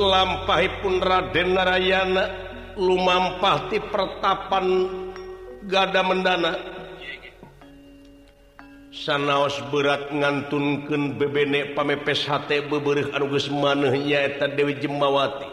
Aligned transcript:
lampahipun 0.00 1.04
Raden 1.04 1.52
Narayana 1.52 2.24
lumampati 2.80 3.76
pertapan 3.92 4.88
gada 5.68 6.00
mendana. 6.00 6.56
Sanaos 8.90 9.54
berat 9.70 10.10
ngantunken 10.10 11.14
bebenek 11.14 11.78
pamepes 11.78 12.26
H 12.26 12.50
beberih 12.66 13.12
anuges 13.14 13.46
manehnya 13.46 14.34
Dewi 14.50 14.76
Jemawati. 14.82 15.46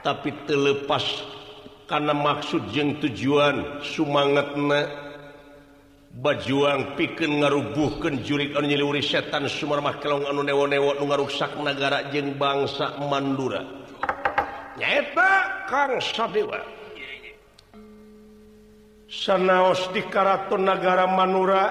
Tapi 0.00 0.32
terlepas 0.48 1.04
karena 1.86 2.14
maksud 2.16 2.72
yang 2.72 2.98
tujuan 3.04 3.82
sumangatna 3.84 5.05
bajuang 6.16 6.96
piken 6.96 7.44
ngarubuhkan 7.44 8.24
jurik 8.24 8.56
anu 8.56 8.72
setan 9.04 9.44
Sumarmah 9.52 10.00
kelong 10.00 10.24
anu 10.24 10.40
newo-newo 10.40 10.96
nu 10.96 11.04
ngaruksak 11.12 11.60
negara 11.60 12.08
jeng 12.08 12.40
bangsa 12.40 12.96
Mandura. 13.04 13.60
nyata 14.80 15.32
Kang 15.68 16.00
Sadewa. 16.00 16.60
Sanaos 19.06 19.86
di 19.94 20.02
karaton 20.02 20.66
negara 20.66 21.06
Manura 21.06 21.64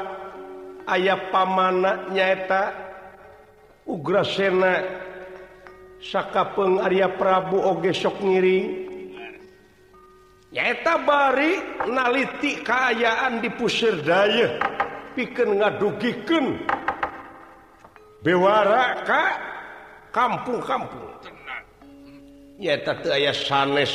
ayah 0.88 1.20
pamana 1.30 2.07
nyaeta 2.07 2.71
Ugrasena 3.85 4.82
Sakapeung 5.99 6.80
Arya 6.80 7.12
Prabu 7.12 7.59
oge 7.59 7.91
sok 7.91 8.24
ngiring 8.24 8.85
nyaeta 10.56 11.04
bari 11.04 11.84
naliti 11.92 12.64
keayaan 12.64 13.44
di 13.44 13.52
pusir 13.52 14.00
daya. 14.00 14.56
Piken 15.12 15.60
ngadugiken 15.60 16.64
bewara 18.24 19.04
ka 19.04 19.24
kampung-kampung. 20.16 21.12
Nyata 22.56 23.04
aya 23.12 23.36
sanes 23.36 23.92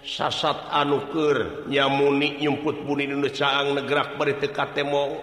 sasat 0.00 0.72
anuker 0.72 1.68
nyamuni 1.68 2.40
nyumput 2.40 2.88
buni 2.88 3.04
caang 3.28 3.76
negerak 3.76 4.16
bari 4.16 4.36
tekatemong 4.40 5.20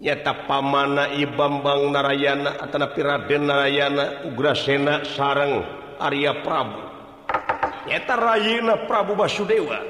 nyata 0.00 0.48
pamana 0.48 1.12
Ibambang 1.12 1.92
Narayana 1.92 2.56
Atanapi 2.64 3.00
Raden 3.04 3.44
Narayana 3.44 4.24
Ugrasena 4.24 5.04
sareng 5.04 5.64
Arya 6.00 6.40
Prabu. 6.40 6.89
eta 7.90 8.14
Rayina 8.14 8.86
Prabu 8.86 9.18
Basudewa. 9.18 9.82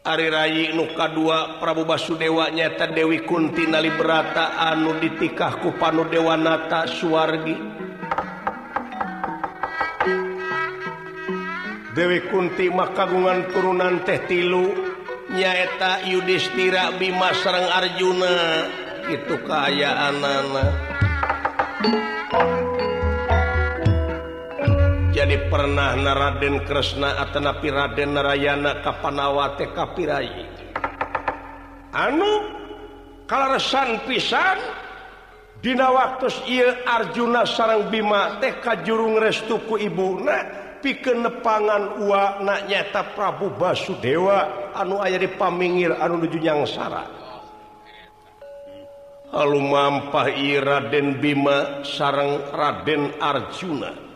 Ari 0.00 0.32
Rayi 0.32 0.64
Nuka 0.72 1.12
2 1.12 1.60
Prabu 1.60 1.84
Basudewa 1.84 2.48
nyata 2.48 2.88
Dewi 2.88 3.20
Kunti 3.26 3.68
Nali 3.68 3.92
berata 3.92 4.56
anu 4.56 4.96
ditikah 4.96 5.60
ku 5.60 5.76
Panu 5.76 6.08
Dewanata 6.08 6.88
Suwargi. 6.88 7.58
Dewi 11.92 12.24
Kunti 12.32 12.72
makagungan 12.72 13.50
turunan 13.52 14.00
teh 14.06 14.24
tilu 14.24 14.72
nyaeta 15.34 16.08
Yudhistira 16.08 16.96
Bima 16.96 17.34
Serang 17.36 17.68
Arjuna. 17.68 18.34
Itu 19.10 19.42
keayaan 19.42 20.22
anak 20.22 20.70
pernah 25.60 25.92
Naraden 25.92 26.64
Kresna 26.64 27.20
Atanapi 27.20 27.68
Raden 27.68 28.16
Narayana 28.16 28.80
Kapanawate 28.80 29.68
Kapirai 29.76 30.48
anu 31.92 32.48
kalsan 33.28 34.00
pisan 34.08 34.56
Dina 35.60 35.92
waktu 35.92 36.32
ia 36.48 36.80
Arjuna 36.88 37.44
sarang 37.44 37.92
Bima 37.92 38.40
TK 38.40 38.88
jurung 38.88 39.20
restuku 39.20 39.76
Ibuna 39.76 40.48
piken 40.80 41.28
nepangan 41.28 42.08
uakna 42.08 42.64
nyata 42.64 43.12
Prabu 43.12 43.52
Basudewa. 43.60 44.72
Anu 44.72 45.04
aya 45.04 45.20
di 45.20 45.28
pamingir 45.28 45.92
anu 46.00 46.24
nujunyang 46.24 46.64
Sara 46.64 47.04
Hal 49.36 49.52
mampah 49.52 50.32
Raden 50.64 51.20
Bima 51.20 51.84
sarang 51.84 52.48
Raden 52.48 53.20
Arjuna. 53.20 54.09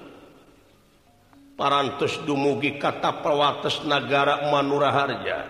parantos 1.55 2.19
dumugi 2.27 2.79
kata 2.79 3.23
pewates 3.23 3.83
negara 3.87 4.51
Manuraharja. 4.51 5.47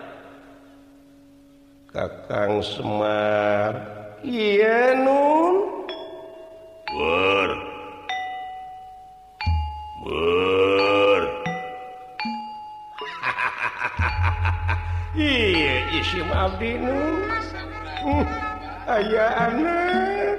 Kakang 1.89 2.61
Semar 2.61 3.73
iya 4.19 4.93
nun? 4.99 5.85
Ber. 6.91 7.49
Ber. 10.05 11.21
Iya 15.15 15.75
isim 15.95 16.27
abdi 16.27 16.75
nun? 16.75 17.23
Hm, 18.03 18.27
Ayah 18.83 19.31
anak 19.47 20.35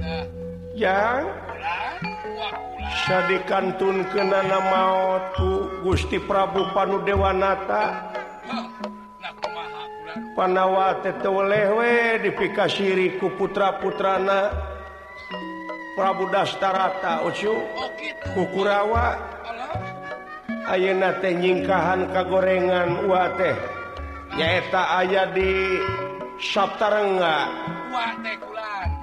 eh. 0.00 0.24
yang? 0.72 1.41
sadikantun 3.06 4.06
dikantun 4.06 4.14
kenana 4.14 4.58
mautku 4.70 5.82
Gusti 5.82 6.22
Prabu 6.22 6.70
Panu 6.70 7.02
Dewanata. 7.02 8.14
Panawalehwe 10.36 12.22
dipikasiri 12.22 13.18
dipikasiriku 13.18 13.26
putra-putrana. 13.36 14.54
Prabu 15.92 16.24
Dastarata 16.32 17.20
Ucu 17.28 17.52
kukurawa 18.32 19.20
Ayeuna 20.72 21.20
teh 21.20 21.36
nyingkahan 21.36 22.08
kagorengan 22.16 23.04
wa 23.04 23.28
teh. 23.36 23.52
Nyaeta 24.38 25.04
aya 25.04 25.28
di 25.28 25.76
Sabtarengga 26.40 27.50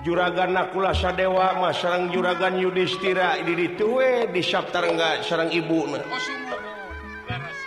juragan 0.10 0.58
nakula 0.58 0.90
Sadewa 0.90 1.54
Mas 1.62 1.78
Serang 1.78 2.10
juragan 2.10 2.58
Yudhistira. 2.58 3.38
Diri 3.46 3.78
tuwe 3.78 4.26
di 4.34 4.42
Sabtarengga 4.42 5.22
Serang 5.22 5.54
Ibu 5.54 5.86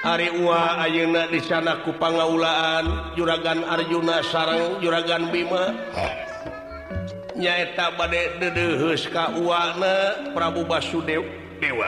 Ari 0.03 0.43
Uwa 0.43 0.83
Ayeuna 0.83 1.31
di 1.31 1.39
sana 1.39 1.79
kupangaulaan 1.87 3.15
juragan 3.15 3.63
Arjuna 3.63 4.19
sarang 4.27 4.83
juragan 4.83 5.31
Bima. 5.31 5.71
Nyaeta 7.39 7.95
badai 7.95 8.43
dedeheus 8.43 9.07
ka 9.07 9.31
uwana 9.39 10.19
Prabu 10.35 10.67
Basudew. 10.67 11.23
Dewa. 11.63 11.87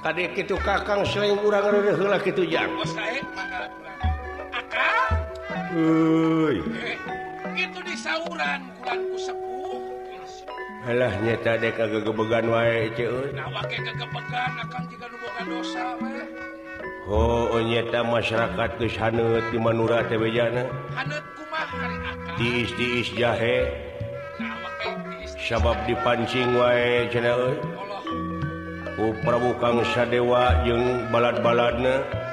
Kadek 0.00 0.32
kitu 0.32 0.56
kakang 0.64 1.04
sering 1.04 1.36
urang 1.44 1.68
heula 1.84 2.16
kitu 2.16 2.48
jang? 2.48 2.72
Euy. 5.76 6.64
itu 7.54 7.78
di 7.86 7.94
sauran 7.94 8.60
kulanku 8.82 9.16
sepuh. 9.18 9.82
Alah 10.84 11.16
nyata 11.24 11.56
dek 11.56 11.80
tadi 11.80 11.96
kegebegan 11.96 12.44
wae 12.52 12.92
nah, 13.32 13.48
kegebegan 13.64 14.52
akan 14.68 14.82
jika 14.92 15.06
dosa 15.48 15.96
weh. 15.96 16.28
Oh, 17.08 17.48
oh 17.56 17.62
nyata 17.64 18.04
masyarakat 18.04 18.70
ke 18.76 18.86
hanut 19.00 19.44
di 19.48 19.56
Manura 19.56 20.04
tebe 20.04 20.28
jana. 20.28 20.68
Hanut 20.92 21.24
kumah 21.40 21.68
hari 21.72 21.96
akan? 22.04 22.36
Tiis 22.36 22.70
tiis 22.76 23.08
jahe. 23.16 23.68
Sabab 25.40 25.76
dipancing 25.88 26.56
wae 26.56 27.08
cek 27.12 27.24
Allah 27.28 27.56
Ku 28.96 29.12
Prabu 29.20 29.52
Kang 29.60 29.84
Sadewa 29.92 30.64
jeung 30.64 31.10
balad-baladna 31.12 32.23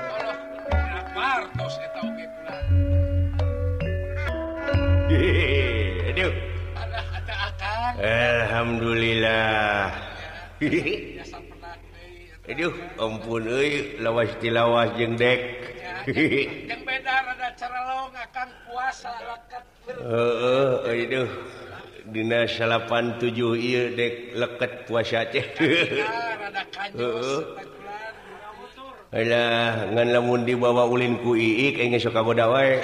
Alhamdulillah 8.01 9.93
Aduh 12.49 12.73
ampun 12.97 13.45
euy 13.45 14.01
lawas 14.01 14.33
tilawas 14.41 14.89
jeung 14.97 15.13
dek. 15.13 15.39
Yang 16.69 16.81
beda 16.81 17.13
rada 17.29 17.53
cara 17.53 17.79
laung 17.85 18.17
akan 18.17 18.49
puasa 18.65 19.13
leket. 19.21 19.63
Heeh, 20.01 21.05
aduh. 21.05 21.29
Dina 22.09 22.49
salapan 22.49 23.21
tujuh 23.21 23.53
ieu 23.55 23.93
dek 23.93 24.33
leket 24.33 24.89
puasa 24.89 25.21
teh. 25.29 25.45
Rada 25.53 26.65
kanjos. 26.73 27.45
Alah, 29.11 29.91
ngan 29.91 30.07
lamun 30.15 30.47
dibawa 30.47 30.87
ulin 30.87 31.19
ku 31.19 31.35
iik 31.37 31.77
engge 31.77 31.99
sok 32.01 32.15
kagoda 32.17 32.47
wae. 32.49 32.79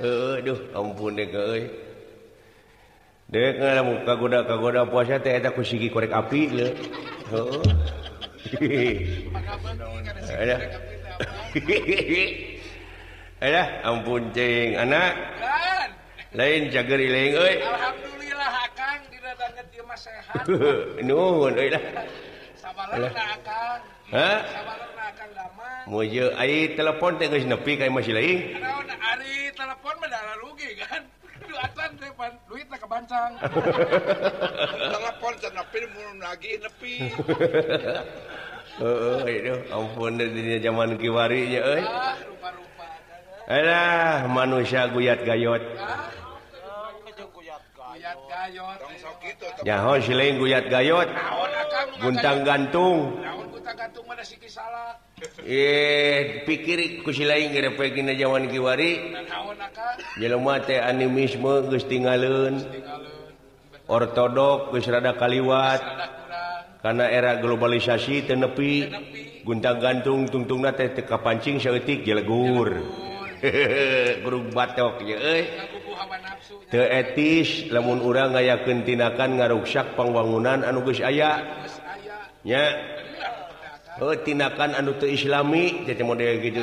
Aduh 0.00 0.58
ampun 0.72 1.16
kagoda 4.06 4.46
kagoda 4.46 4.88
puasa 4.88 5.20
teh 5.20 5.36
eta 5.36 5.52
ku 5.52 5.60
sigi 5.60 5.92
korek 5.92 6.14
api 6.14 6.40
le. 6.56 6.68
Heeh. 7.28 7.64
Ada 13.42 13.64
ampun 13.84 14.32
cing 14.32 14.80
anak. 14.80 15.12
Lain 16.36 16.68
jageri 16.72 17.08
lain 17.08 17.32
euy. 17.36 17.54
Alhamdulillah 17.64 18.52
akang 18.68 19.00
didadangeun 19.08 19.66
ieu 19.72 19.84
mah 19.88 19.98
sehat. 19.98 20.44
Nuhun 21.08 21.52
euy 21.56 21.68
lah. 21.72 21.82
Sabalah 22.60 23.08
akang. 23.08 23.80
Hah? 24.12 24.38
Sabalah 24.44 24.95
Muju 25.86 26.34
ai 26.34 26.74
telepon 26.74 27.14
nepi 27.46 27.78
kayak 27.78 27.94
masih 27.94 28.10
lain. 28.10 28.58
Telepon 29.54 29.94
mah 30.02 30.34
rugi 30.42 30.74
kan. 30.82 31.02
Duit 32.50 32.66
kebancang. 32.66 33.38
telepon 34.90 35.34
lagi 36.18 36.58
nepi. 36.58 36.94
Ampun 39.70 40.18
zaman 40.58 40.98
kiwarinya 40.98 41.60
Alah, 43.46 44.26
manusia 44.26 44.90
guyat 44.90 45.22
gayot. 45.22 45.62
Ah. 45.78 46.25
Yaho 49.66 49.92
siling 49.98 50.38
guyat 50.38 50.70
gayot. 50.70 51.08
Guntang 51.98 52.46
gantung. 52.46 53.18
Eh 55.42 56.46
pikir 56.46 57.02
ku 57.02 57.10
lain 57.10 57.50
gerepegina 57.50 58.14
jawan 58.14 58.46
kiwari. 58.46 59.16
Jelema 60.22 60.62
animisme 60.62 61.66
geus 61.66 61.84
tinggalun 61.90 62.62
Ortodok 63.90 64.70
geus 64.70 64.86
kaliwat. 65.18 65.82
Karena 66.82 67.10
era 67.10 67.42
globalisasi 67.42 68.30
tenepi 68.30 68.86
Guntang 69.46 69.78
gantung 69.78 70.26
tungtung 70.26 70.62
teh 70.74 70.90
teka 70.90 71.22
pancing 71.22 71.62
saeutik 71.62 72.02
jelegur 72.02 72.82
batok 74.56 75.02
etis 76.72 77.70
namun 77.70 78.02
urang 78.02 78.34
yakin 78.34 78.82
tinakan 78.82 79.38
ngaruksak 79.38 79.94
pengwangunan 79.94 80.66
anuges 80.66 80.98
ayanya 81.00 82.62
oh, 84.02 84.14
tindakan 84.18 84.74
anu 84.74 84.98
tuh 84.98 85.08
Islami 85.08 85.86
jadi 85.86 86.02
model 86.02 86.42
gitu 86.42 86.60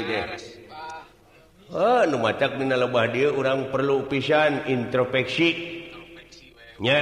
oh, 1.71 2.03
lebah 2.05 3.05
dia 3.09 3.31
orang 3.31 3.71
perlu 3.71 4.03
pisan 4.11 4.67
introspeksinya 4.67 6.99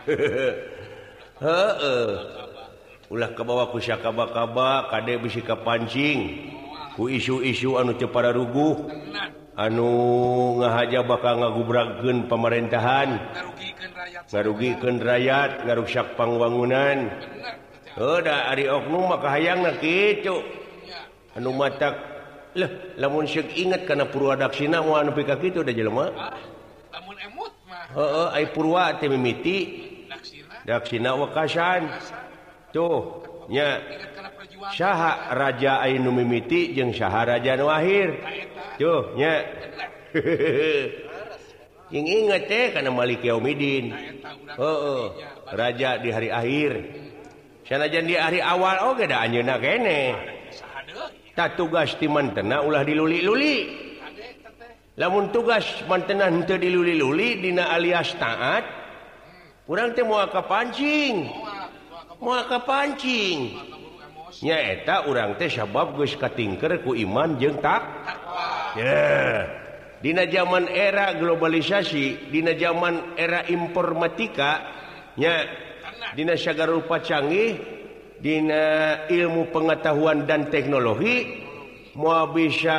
eh. 1.40 2.12
ulah 3.10 3.34
ke 3.34 3.42
bawah 3.42 3.74
kusya 3.74 3.98
ka-kaba 3.98 4.86
Kadek 4.92 5.26
bisika 5.26 5.58
pancing 5.58 6.59
ku 7.00 7.08
isu-isu 7.08 7.80
anu 7.80 7.96
cepada 7.96 8.28
ruguh 8.28 8.76
anu 9.56 9.88
ngahaja 10.60 11.00
bakal 11.00 11.40
ngagubragen 11.40 12.28
pemerintahan. 12.28 13.16
Ngarugikan 14.28 15.00
rakyat. 15.00 15.64
Ngaruksak 15.64 16.20
pangwangunan. 16.20 17.08
Udah 17.96 18.52
Ari 18.52 18.68
oknum 18.68 19.16
maka 19.16 19.32
hayang 19.32 19.64
gitu 19.80 20.44
anu 21.32 21.56
mata 21.56 21.96
lah 22.52 22.68
lamun 23.00 23.24
syek 23.24 23.48
ingat 23.56 23.88
karena 23.88 24.04
purwadaksina 24.04 24.82
mau 24.84 24.98
anu 25.00 25.14
pika 25.16 25.40
gitu 25.40 25.64
udah 25.64 25.72
jelma 25.72 26.06
purwa 28.52 28.92
mimiti. 29.00 29.88
Daksina. 30.68 31.16
Wakasan. 31.16 31.88
Tuhnya 32.76 33.80
Syah 34.68 35.32
Raja 35.32 35.80
Ainu 35.80 36.12
mimiti 36.12 36.76
jeung 36.76 36.92
Syaharaja 36.92 37.56
Wahir 37.64 38.20
tuhnya 38.76 39.40
ingat 41.90 42.46
karena 42.48 42.90
Malik 42.92 43.24
Yaumidin. 43.24 43.94
Oh, 44.60 45.16
Raja 45.50 45.98
di 45.98 46.10
hari 46.12 46.28
akhir 46.28 46.72
sanajan 47.64 48.04
di 48.04 48.14
hari 48.18 48.42
awal 48.42 48.76
oh, 48.82 48.92
Oke 48.92 49.08
ada 49.08 49.24
Anjuna 49.24 49.56
kene. 49.56 50.14
Tak 51.32 51.56
tugas 51.56 51.94
di 51.96 52.10
mantena 52.10 52.60
ulah 52.60 52.82
diluli-luli. 52.84 53.88
Namun 54.98 55.32
tugas 55.32 55.64
mantenan 55.88 56.44
untuk 56.44 56.60
diluli-luli 56.60 57.40
Dina 57.40 57.72
alias 57.72 58.12
taat 58.20 58.80
kurang 59.70 59.94
temu 59.94 60.18
pancing 60.50 61.30
muaka 62.18 62.58
pancing 62.66 63.54
nyaeta 64.38 65.10
urang 65.10 65.34
teh 65.34 65.50
sabab 65.50 65.98
geus 65.98 66.14
katingker 66.14 66.86
ku 66.86 66.94
iman 66.94 67.34
jeung 67.42 67.58
tak 67.58 67.82
yeah. 68.78 69.50
dina 69.98 70.24
zaman 70.30 70.70
era 70.70 71.18
globalisasi 71.18 72.30
dina 72.30 72.54
zaman 72.54 73.18
era 73.18 73.42
informatika 73.50 74.62
nya 75.18 75.50
dina 76.14 76.38
sagarupa 76.38 77.02
canggih 77.02 77.58
dina 78.22 78.64
ilmu 79.10 79.50
pengetahuan 79.50 80.24
dan 80.24 80.46
teknologi 80.48 81.42
mau 81.98 82.30
bisa 82.30 82.78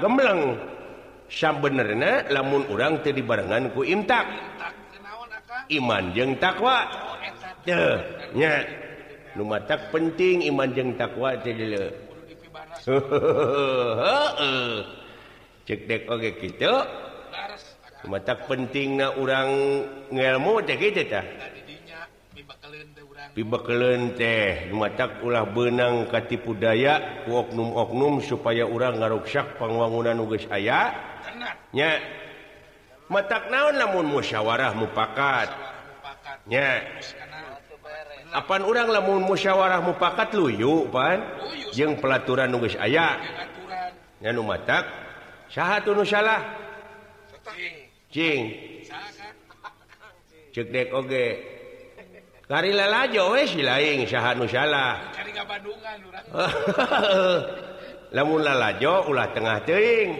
gembleng 0.00 0.56
sambenerna 1.28 2.32
lamun 2.32 2.64
urang 2.72 3.04
teh 3.04 3.12
dibarengan 3.12 3.68
ku 3.76 3.84
imtak 3.84 4.24
iman 5.68 6.04
jeung 6.16 6.40
takwa 6.40 6.88
yeah. 7.68 8.00
nya 8.32 8.85
lumatak 9.36 9.92
penting 9.92 10.48
iman 10.48 10.72
jeng 10.72 10.96
takwa 10.96 11.36
cekdek 15.66 16.08
oke 16.08 16.30
gitu 16.40 16.74
tak 18.22 18.46
penting 18.46 19.02
na 19.02 19.10
orang 19.18 19.50
ngelmu 20.14 20.62
teh 20.62 20.78
gitu 20.78 21.02
tah. 21.10 21.26
Pibakelen 23.34 24.14
teh. 24.14 24.70
Ulah 25.26 25.44
benang 25.50 26.06
katipu 26.06 26.54
daya 26.54 27.26
ku 27.26 27.34
oknum-oknum 27.34 28.22
supaya 28.22 28.62
orang 28.62 29.02
ngaruksak 29.02 29.58
pangwangunan 29.58 30.14
nuges 30.14 30.46
ayah 30.54 30.94
nya. 31.74 31.98
Matak 33.10 33.50
naon 33.50 33.74
namun 33.74 34.06
musyawarah 34.06 34.70
mupakat? 34.78 35.50
Nya. 36.46 36.86
apaan 38.36 38.68
orang 38.68 38.92
lamun 38.92 39.24
musyawarah 39.24 39.80
mufakat 39.80 40.36
luyu 40.36 40.84
pan? 40.92 41.24
Jeung 41.72 41.96
pelaturan 41.96 42.52
nugus 42.52 42.76
aya. 42.76 43.16
Nganu 44.20 44.44
matak? 44.44 44.84
Saha 45.48 45.80
tunu 45.80 46.04
salah? 46.04 46.44
Cing. 48.12 48.52
Cek 50.52 50.68
dek 50.68 50.92
oge. 50.92 51.26
Kari 52.46 52.70
lalajo 52.76 53.34
we 53.34 53.48
si 53.48 53.64
lain 53.64 54.04
saha 54.04 54.36
salah. 54.46 55.00
Lamun 58.16 58.40
lalajo 58.44 59.10
ulah 59.10 59.34
tengah 59.34 59.66
teing 59.66 60.14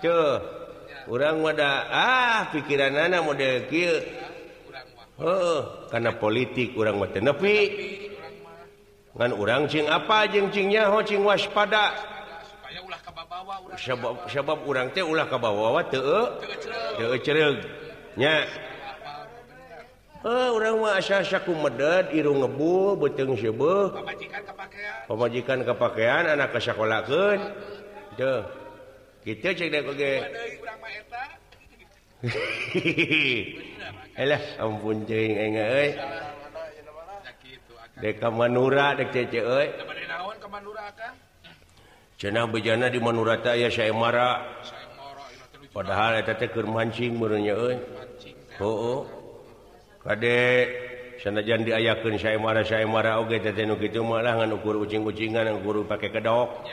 teu 0.00 0.40
urang 1.06 1.44
wada 1.44 1.86
ah 1.92 2.48
pikiran 2.50 2.96
anak 2.96 3.22
model 3.22 3.68
kieu 3.68 4.00
Oh, 5.16 5.88
karena 5.88 6.12
politik 6.12 6.76
orang 6.76 7.00
nepi. 7.00 7.58
Dengan 9.16 9.32
orang 9.32 9.64
Cing 9.64 9.88
apa 9.88 10.28
jengcingnya 10.28 10.92
hocing 10.92 11.24
waspada. 11.24 11.96
Sebab 13.80 14.28
sebab 14.28 14.58
orang 14.68 14.92
teh 14.92 15.00
ulah 15.00 15.24
kabawawa 15.24 15.88
teu 15.88 16.36
teu 17.00 17.16
cereugnya 17.24 18.44
Oh, 20.26 20.58
orang 20.58 20.82
mah 20.82 20.98
asa 20.98 21.22
saku 21.22 21.54
medad 21.54 22.10
irung 22.10 22.42
ngebu 22.42 22.98
beteng 22.98 23.38
sebeuh 23.38 23.94
pamajikan 25.06 25.62
kepakean 25.62 26.34
anak 26.34 26.50
ke 26.50 26.58
sakolakeun 26.60 27.40
teu. 28.20 28.44
Kita 29.24 29.54
cek 29.54 29.68
dek 29.70 29.86
oge. 29.86 30.14
ampun 34.60 35.04
Manura 38.28 38.92
dek 38.92 39.08
cece, 39.12 39.40
eh. 39.40 39.68
Cenah 42.16 42.48
bejana 42.48 42.88
di 42.88 42.96
Manurata 42.96 43.52
ya 43.52 43.68
saya 43.68 43.92
marah 43.92 44.40
padahal 45.76 46.24
mancing 46.64 47.20
menurutnya 47.20 47.52
oh, 48.64 48.72
oh. 48.72 49.02
Kadek 50.00 50.66
sanajan 51.20 51.68
diayakan 51.68 52.16
saya 52.16 52.40
marah 52.40 52.64
saya 52.64 52.88
marah 52.88 53.20
oke 53.20 53.36
okay, 53.36 53.52
gitu 53.84 54.00
ngan 54.00 54.56
ukur 54.56 54.80
ucing-ucingan 54.80 55.44
ngan 55.44 55.60
guru 55.60 55.84
pakai 55.84 56.08
kedok 56.08 56.64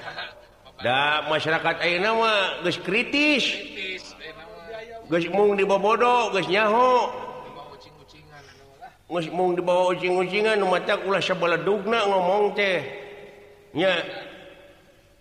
Da, 0.83 1.23
masyarakat 1.31 1.79
air 1.79 2.03
nama 2.03 2.59
guys 2.59 2.75
kritis 2.75 3.47
mung 5.09 5.55
dibobodo 5.57 6.31
nyaho. 6.35 7.11
Mung 9.13 9.53
dibawa 9.53 9.93
ucing-ucingan 9.93 10.57
mata 10.65 10.97
ulah 11.05 11.21
sebelah 11.21 11.61
dugna 11.61 12.01
ngomong 12.09 12.57
tehnya 12.57 13.93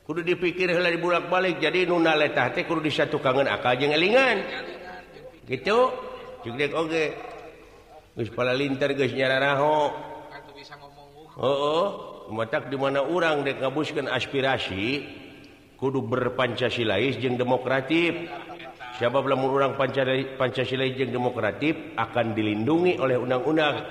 kudu 0.09 0.25
dipikir 0.25 0.73
lah 0.73 0.89
dibulak-balik 0.89 1.61
jadi 1.61 1.85
nuna 1.85 2.17
letah 2.17 2.49
teh 2.57 2.65
kudu 2.65 2.81
di 2.81 2.93
satu 2.93 3.21
kangen 3.21 3.45
akal 3.51 3.77
jeung 3.77 3.93
elingan. 3.93 4.41
Gitu 5.45 5.93
jeung 6.47 6.57
oge. 6.73 7.13
Geus 8.17 8.33
pala 8.33 8.57
linter 8.57 8.97
geus 8.97 9.13
nyararaho. 9.13 9.93
Heeh 11.37 12.13
mata 12.33 12.65
di 12.65 12.77
mana 12.81 13.05
urang 13.05 13.45
dek 13.45 13.61
ngabuskeun 13.61 14.09
aspirasi 14.09 15.05
kudu 15.77 16.01
berpancasilais 16.01 17.21
jeung 17.21 17.37
demokratif 17.37 18.15
siapa 19.03 19.19
belum 19.19 19.51
orang 19.51 19.75
Pancasila, 19.75 20.15
Pancasila 20.39 20.87
jeung 20.95 21.11
demokratif 21.11 21.75
akan 21.99 22.39
dilindungi 22.39 23.03
oleh 23.03 23.19
undang-undang. 23.19 23.91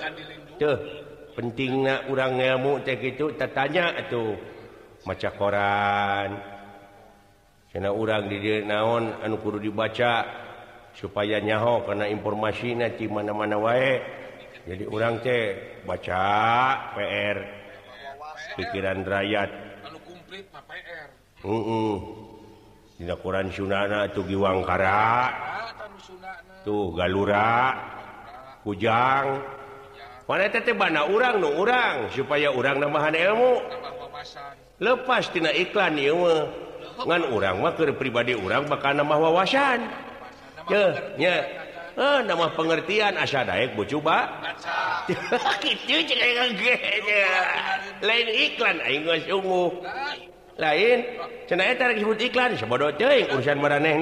Pentingnya 1.36 2.08
orang 2.08 2.40
ilmu 2.40 2.80
teh 2.80 2.96
gitu 2.96 3.36
tatanya 3.36 3.92
atau 3.92 4.32
maca 5.04 5.28
koran 5.36 6.30
karena 7.72 7.88
orang 7.92 8.28
di 8.28 8.64
naon 8.64 9.20
anu 9.20 9.36
kudu 9.40 9.60
dibaca 9.60 10.24
supaya 10.96 11.40
nyaho 11.44 11.84
karena 11.84 12.08
informasi 12.08 12.72
nanti 12.72 13.04
mana-mana 13.04 13.60
wae. 13.60 14.00
Jadi 14.64 14.88
orang 14.88 15.20
teh 15.20 15.44
baca 15.84 16.24
PR 16.96 17.36
pikiran 18.56 19.04
rakyat. 19.04 19.50
Uh 21.44 21.52
-uh. 21.52 22.31
tidak 23.02 23.18
Quran 23.18 23.50
Sunana 23.50 24.06
tuh 24.14 24.22
Giwangkara 24.22 25.34
tuh 26.62 26.94
Galura 26.94 27.74
Kujang. 28.62 29.42
Mana 30.30 31.02
orang 31.10 31.42
orang 31.42 31.96
supaya 32.14 32.54
orang 32.54 32.78
nambahan 32.78 33.10
ilmu. 33.18 33.58
Lepas 34.78 35.34
tina 35.34 35.50
iklan 35.50 35.98
ilmu 35.98 36.46
dengan 37.02 37.22
orang 37.34 37.54
mah 37.58 37.74
ke 37.74 37.90
pribadi 37.90 38.38
orang 38.38 38.70
bakal 38.70 38.94
nama 38.94 39.18
wawasan. 39.18 39.82
Ya 40.70 40.94
ya 41.18 41.42
eh, 41.98 42.18
nama 42.22 42.54
pengertian 42.54 43.18
asa 43.18 43.42
daek 43.42 43.74
bu 43.74 43.82
coba 43.82 44.30
gitu 45.58 45.98
lain 47.98 48.26
iklan 48.30 48.78
aing 48.78 49.10
sungguh 49.26 49.68
lain 50.62 50.98
disebut 51.98 52.18
iklan 52.22 52.54
sebodoh 52.54 52.94
urusan 53.34 53.58
meeh 53.58 53.98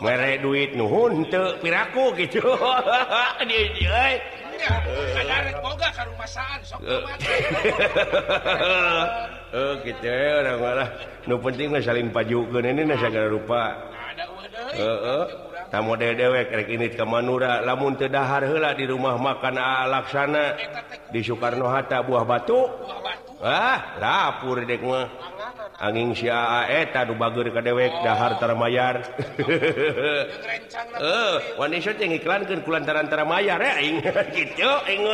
mere 0.00 0.38
duit 0.38 0.78
nuhun 0.78 1.26
piraku 1.58 2.14
gitu. 2.16 2.40
Eh. 3.42 4.14
Oh, 9.52 9.76
eh, 9.84 11.36
penting 11.44 11.76
saling 11.84 12.08
paju 12.08 12.48
rupa. 13.28 13.76
tamu 15.72 15.96
de 15.96 16.12
dewek 16.12 16.52
rek 16.52 16.68
ini 16.68 16.92
ke 16.92 17.00
Manura. 17.08 17.64
Lamun 17.64 17.96
tedahar 17.96 18.44
hela 18.44 18.76
di 18.76 18.84
rumah 18.84 19.16
makan 19.16 19.56
alaksana 19.56 20.60
di 21.08 21.24
Soekarno 21.24 21.72
Hatta 21.72 22.04
buah 22.04 22.28
batu. 22.28 22.68
Ah 23.40 23.96
lapur 23.96 24.60
dek 24.68 24.84
mah. 24.84 25.08
Angin 25.82 26.14
si 26.14 26.28
eta 26.28 27.02
du 27.08 27.16
bager 27.18 27.50
ka 27.50 27.58
dewek 27.58 27.90
dahar 28.06 28.38
taramayar 28.38 29.02
eh 31.02 31.34
wani 31.58 31.82
shot 31.82 31.98
yang 31.98 32.14
iklankeun 32.14 32.62
kulantaran 32.62 33.10
taramayar 33.10 33.58
ya 33.58 33.66
eh, 33.66 33.82
aing. 33.82 33.98
Kitu 34.36 34.70
aing 34.86 35.02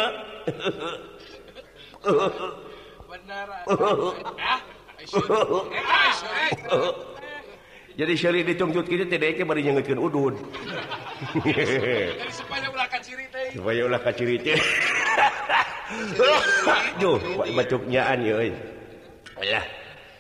benar 3.09 3.49
ah. 3.49 3.65
Eh, 4.99 5.07
ah, 6.69 6.93
jadi 7.99 8.13
seri 8.15 8.47
dituntut 8.47 8.87
kita 8.87 9.11
tidak 9.11 9.43
baru 9.43 9.59
nyengetkan 9.59 9.99
udun. 9.99 10.39
Supaya 12.31 12.71
ulah 12.71 12.87
kaciri 12.87 13.27
teh 13.27 13.59
supaya 13.59 13.81
ulah 13.91 13.99
kaciri 13.99 14.39
teh 14.39 14.55
duh 17.03 17.19
bacuknyaan 17.59 18.23
ya 18.23 18.35
alah 19.43 19.65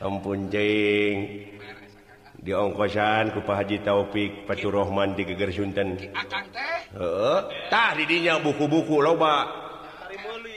ampun 0.02 0.50
jeng. 0.50 1.46
Di 2.38 2.54
ongkosan 2.54 3.34
ku 3.34 3.42
Haji 3.42 3.82
Taufik 3.82 4.46
Pacu 4.46 4.70
Rohman 4.70 5.18
di 5.18 5.26
Geger 5.26 5.50
Sunten. 5.50 5.98
Heeh. 6.94 7.38
Tah 7.66 7.90
didinya 7.98 8.38
buku-buku 8.38 9.02
loba. 9.02 9.42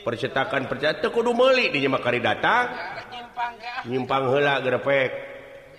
Percetakan 0.05 0.69
percetakan 0.69 1.09
kudu 1.09 1.33
meuli 1.33 1.73
dinya 1.73 1.97
makari 1.97 2.21
datang. 2.21 2.69
Nyimpang 3.89 4.29
heula 4.29 4.61
grepek 4.61 5.30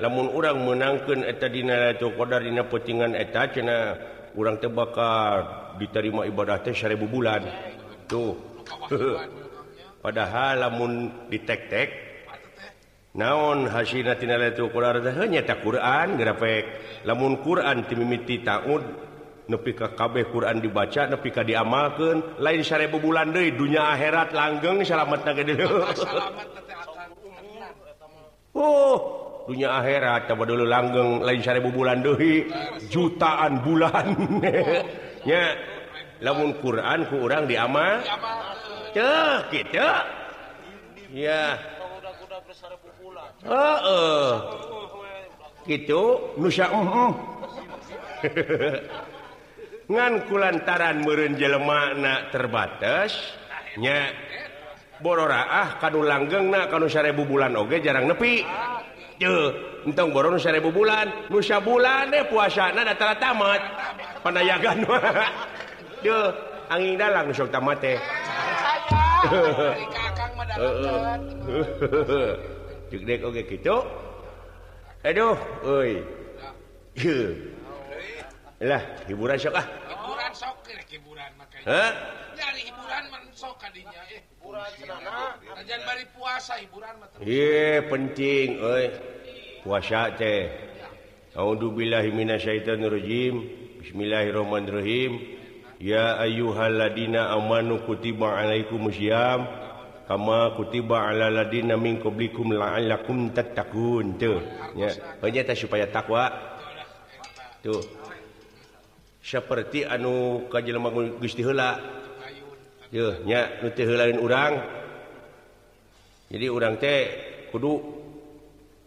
namun 0.00 0.26
orang 0.32 0.56
menangkan 0.64 1.20
etadinadina 1.28 2.64
petingan 2.64 3.12
eta 3.12 3.52
cena 3.52 4.00
orang 4.32 4.56
terbakar 4.56 5.36
diterima 5.76 6.24
ibadah 6.24 6.64
teh 6.64 6.72
seribu 6.72 7.04
bulan 7.04 7.44
tuh 8.08 8.36
padahal 10.00 10.66
lamun 10.66 11.12
ditek-tek 11.28 11.88
naon 13.12 13.68
hasilnya 13.68 14.16
tak 15.44 15.58
Quran 15.60 16.06
grafik 16.16 16.64
lamun 17.04 17.44
Quran 17.44 17.84
timimiti 17.84 18.40
taun 18.40 19.09
nepi 19.50 19.74
ke 19.74 19.98
KB 19.98 20.14
Quran 20.30 20.62
dibaca 20.62 21.10
nepi 21.10 21.28
ka 21.34 21.42
diamalkan 21.42 22.38
lain 22.38 22.62
syare 22.62 22.86
bulan 22.86 23.34
deui 23.34 23.50
dunia 23.50 23.90
akhirat 23.98 24.30
langgeng 24.30 24.86
salametna 24.86 25.34
ge 25.34 25.42
Oh, 28.50 28.98
dunia 29.46 29.78
akhirat 29.78 30.26
coba 30.26 30.42
dulu 30.42 30.66
langgeng 30.66 31.22
lain 31.22 31.38
syare 31.42 31.62
bulan 31.62 32.02
deui 32.02 32.50
jutaan 32.90 33.62
bulan. 33.62 34.10
ya, 35.30 35.54
lamun 36.18 36.58
Quran 36.58 37.06
ku 37.06 37.30
urang 37.30 37.46
diamal. 37.46 38.02
Cek 38.90 39.54
gitu. 39.54 39.86
Ya. 41.14 41.54
Heeh. 43.46 44.30
Gitu, 45.66 46.02
nusa. 46.34 46.66
nganku 49.90 50.38
lantaran 50.38 51.02
meren 51.02 51.34
jelemakna 51.34 52.30
terbatasnya 52.30 54.14
borora 55.02 55.50
ah 55.50 55.68
kadu 55.82 56.06
langgeng 56.06 56.46
na 56.46 56.70
kalau 56.70 56.86
seribu 56.86 57.26
bulan 57.26 57.58
oge 57.58 57.82
jarang 57.82 58.06
nepi. 58.06 58.46
Entong 59.84 60.16
boro 60.16 60.40
seribu 60.40 60.72
bulan 60.72 61.28
nusa 61.28 61.60
bulan 61.60 62.08
deh 62.08 62.24
puasa 62.30 62.72
na 62.72 62.86
datara 62.86 63.18
tamat. 63.18 63.60
Pandayagan 64.24 64.80
Duh, 66.00 66.32
angin 66.72 66.96
dalang 66.96 67.28
sok 67.34 67.52
tamat 67.52 67.76
teh. 67.82 67.98
Cek 72.90 73.02
dek 73.04 73.20
oge 73.22 73.42
gitu. 73.44 73.84
Aduh, 75.04 75.36
oi. 75.64 76.02
lah 78.60 78.82
hiburan 79.08 79.40
sok 79.40 79.56
ah 79.56 79.66
hiburan 79.88 80.32
sok 80.36 80.60
hiburan 80.90 81.30
makanya. 81.38 81.96
Nyari 82.36 82.60
hiburan 82.66 83.02
mensok 83.08 83.54
kadinya 83.56 84.00
eh. 84.10 84.20
Hiburan 84.36 85.80
bari 85.86 86.04
puasa 86.12 86.58
hiburan 86.60 86.92
mah 86.98 87.08
iya 87.22 87.80
penting 87.86 88.58
euy 88.58 88.86
puasa 89.64 90.12
teh. 90.18 90.50
A'udzubillahi 91.30 92.10
minasyaitonirrajim. 92.10 93.34
Bismillahirrahmanirrahim. 93.86 95.38
Ya 95.78 96.18
ayyuhalladzina 96.18 97.30
amanu 97.32 97.86
kutiba 97.86 98.34
alaikumusiyam 98.34 99.46
kama 100.10 100.58
kutiba 100.58 101.06
ala 101.06 101.30
ladina 101.30 101.78
min 101.78 102.02
qablikum 102.02 102.50
la'allakum 102.50 103.30
tattaqun. 103.30 104.18
Tuh 104.18 104.42
ya. 104.74 104.90
Hanya 105.22 105.54
supaya 105.54 105.86
takwa. 105.88 106.28
Eh, 106.28 107.70
Tuh. 107.70 107.99
seperti 109.20 109.84
anu 109.84 110.48
kajjelemangun 110.48 111.20
Gustihulanya 111.20 112.00
lain 113.76 114.18
urang. 114.18 114.52
Jadi 116.30 116.46
urang 116.48 116.74
teh 116.80 117.00
kudu 117.52 117.78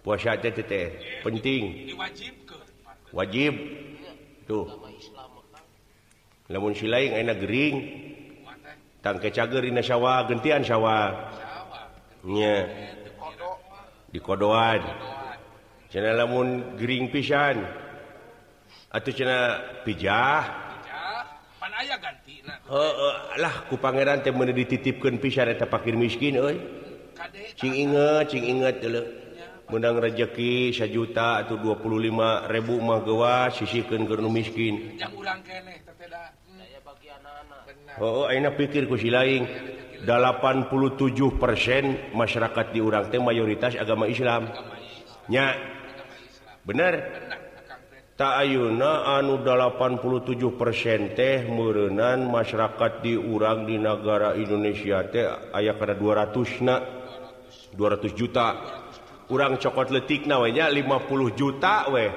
puasa 0.01 0.35
teh 0.41 0.51
penting. 1.23 1.93
Wajib. 3.13 3.53
Tuh. 4.43 4.67
Namun 6.51 6.75
silain 6.75 7.15
enak 7.15 7.39
Gering 7.39 7.75
tangke 8.99 9.31
cagerina 9.31 9.79
sawwa 9.79 10.27
gentian 10.27 10.65
Syawanya 10.65 12.55
di 14.11 14.19
kodoan. 14.19 14.81
Channel 15.93 16.25
lamun 16.25 16.75
Gering 16.75 17.13
pisan. 17.13 17.82
atuh 18.93 19.13
cena 19.13 19.57
pijah. 19.81 20.61
Lah. 23.41 23.55
Ku 23.65 23.81
Pangeran 23.81 24.21
temen 24.21 24.53
dititipkan 24.53 25.17
pisaneta 25.17 25.65
pakir 25.65 25.97
miskin 25.97 26.37
menang 29.63 29.95
rezeki 29.97 30.75
satu 30.75 30.91
juta 30.91 31.41
atau 31.41 31.57
25.000 31.57 32.51
mahwa 32.83 33.49
sisikan 33.49 34.05
gernu 34.05 34.29
miskin. 34.29 34.99
Oh 37.97 38.29
enak 38.29 38.57
pikir 38.57 38.85
kusi 38.85 39.09
lain 39.09 39.47
87% 40.05 42.13
masyarakat 42.13 42.65
di 42.73 42.79
urang 42.83 43.09
teh 43.09 43.21
mayoritas 43.21 43.73
agama 43.79 44.05
Islamnya 44.05 45.45
bener? 46.67 46.93
tak 48.13 48.45
Auna 48.45 49.17
anu 49.17 49.41
87 49.41 50.37
persen 50.53 51.17
teh 51.17 51.49
merenan 51.49 52.29
masyarakat 52.29 53.01
diurang 53.01 53.65
di 53.65 53.81
negara 53.81 54.37
Indonesia 54.37 55.01
teh 55.09 55.25
aya 55.49 55.73
karena 55.73 56.29
200 56.29 56.61
na 56.61 56.75
200 57.73 58.13
juta. 58.13 58.47
Kurang 59.25 59.57
cokot 59.57 59.89
letik 59.89 60.29
nawanya 60.29 60.69
50 60.69 61.33
juta 61.33 61.89
weh 61.89 62.11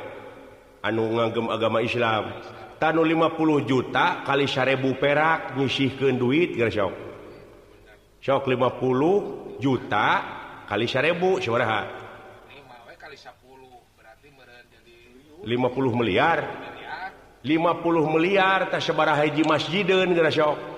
anu 0.85 1.17
ngagem 1.17 1.49
agama 1.49 1.81
Islam. 1.81 2.45
Tanu 2.77 3.01
50 3.09 3.65
juta 3.65 4.21
kali 4.21 4.45
sarebu 4.45 5.01
perak 5.01 5.57
nyisihkan 5.57 6.21
duit 6.21 6.61
sok. 6.61 6.93
Sok 8.21 8.53
50 8.53 9.65
juta 9.65 10.09
kali 10.69 10.85
sarebu 10.85 11.41
seoraraha 11.41 11.96
50 15.47 15.95
miliar 15.95 16.43
50 17.47 18.15
miliar 18.19 18.67
tersebar 18.67 19.15
Haji 19.15 19.47
masjidun 19.47 20.11
gerasok 20.13 20.77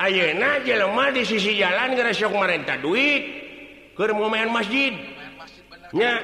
Ayeuna 0.00 0.64
jelema 0.64 1.12
di 1.14 1.22
sisi 1.22 1.58
jalan 1.58 1.94
gerasok 1.94 2.32
merentah 2.34 2.78
duit. 2.78 3.42
Ke 3.94 4.10
momen 4.10 4.50
masjid. 4.50 4.90
Nya. 5.94 6.18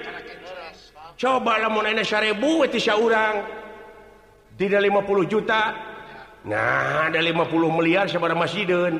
Coba 1.14 1.60
lamun 1.62 1.86
orang 1.86 3.34
tidak 4.58 4.80
50 4.82 5.30
juta. 5.30 5.62
Nah 6.46 7.12
ada 7.12 7.20
50 7.20 7.78
miliar 7.78 8.08
sebar 8.08 8.32
masjidun 8.34 8.98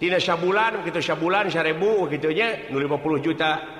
tidak 0.00 0.20
sabulan 0.24 0.80
begitu 0.80 1.12
sabulan 1.12 1.52
sarebu 1.52 2.08
gitunya 2.08 2.72
50 2.72 3.26
juta. 3.26 3.79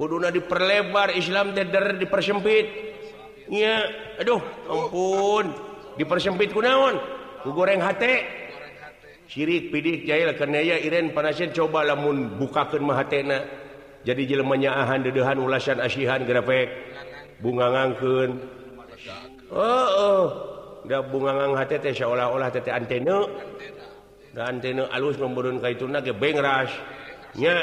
kuduna 0.00 0.32
diperlebar 0.32 1.12
Islam 1.12 1.52
deder 1.52 2.00
dipersempitnya 2.00 3.76
Aduh 4.24 4.40
ampun. 4.64 5.52
Dipersempit 6.00 6.56
kunaon? 6.56 6.96
Ku 7.44 7.52
goreng 7.52 7.84
H 7.84 8.00
sirik 9.28 9.70
pidik 9.70 10.08
jahil 10.08 10.32
karena 10.34 10.58
Iren 10.80 11.14
panasin 11.14 11.54
coba 11.54 11.86
lamun 11.86 12.34
bukakan 12.40 12.82
mahatena 12.82 13.46
jadi 14.02 14.26
jelemanya 14.26 14.74
ahan 14.82 15.06
dedehan 15.06 15.38
ulasan 15.38 15.78
asihan 15.78 16.26
grafik 16.26 16.66
bunga 17.38 17.70
ngangken 17.70 18.42
oh, 19.54 19.88
oh. 19.94 20.26
da 20.82 20.98
bunga 21.04 21.30
ngang 21.36 21.52
bungangang 21.54 21.82
teh 21.84 21.92
seolah-olah 21.94 22.48
tete 22.50 22.70
antena. 22.74 23.22
Da 24.34 24.50
antena 24.50 24.86
alus 24.94 25.18
memburun 25.18 25.58
kaitun 25.62 25.94
lagi 25.94 26.14
bengras 26.14 26.70
nya 27.38 27.62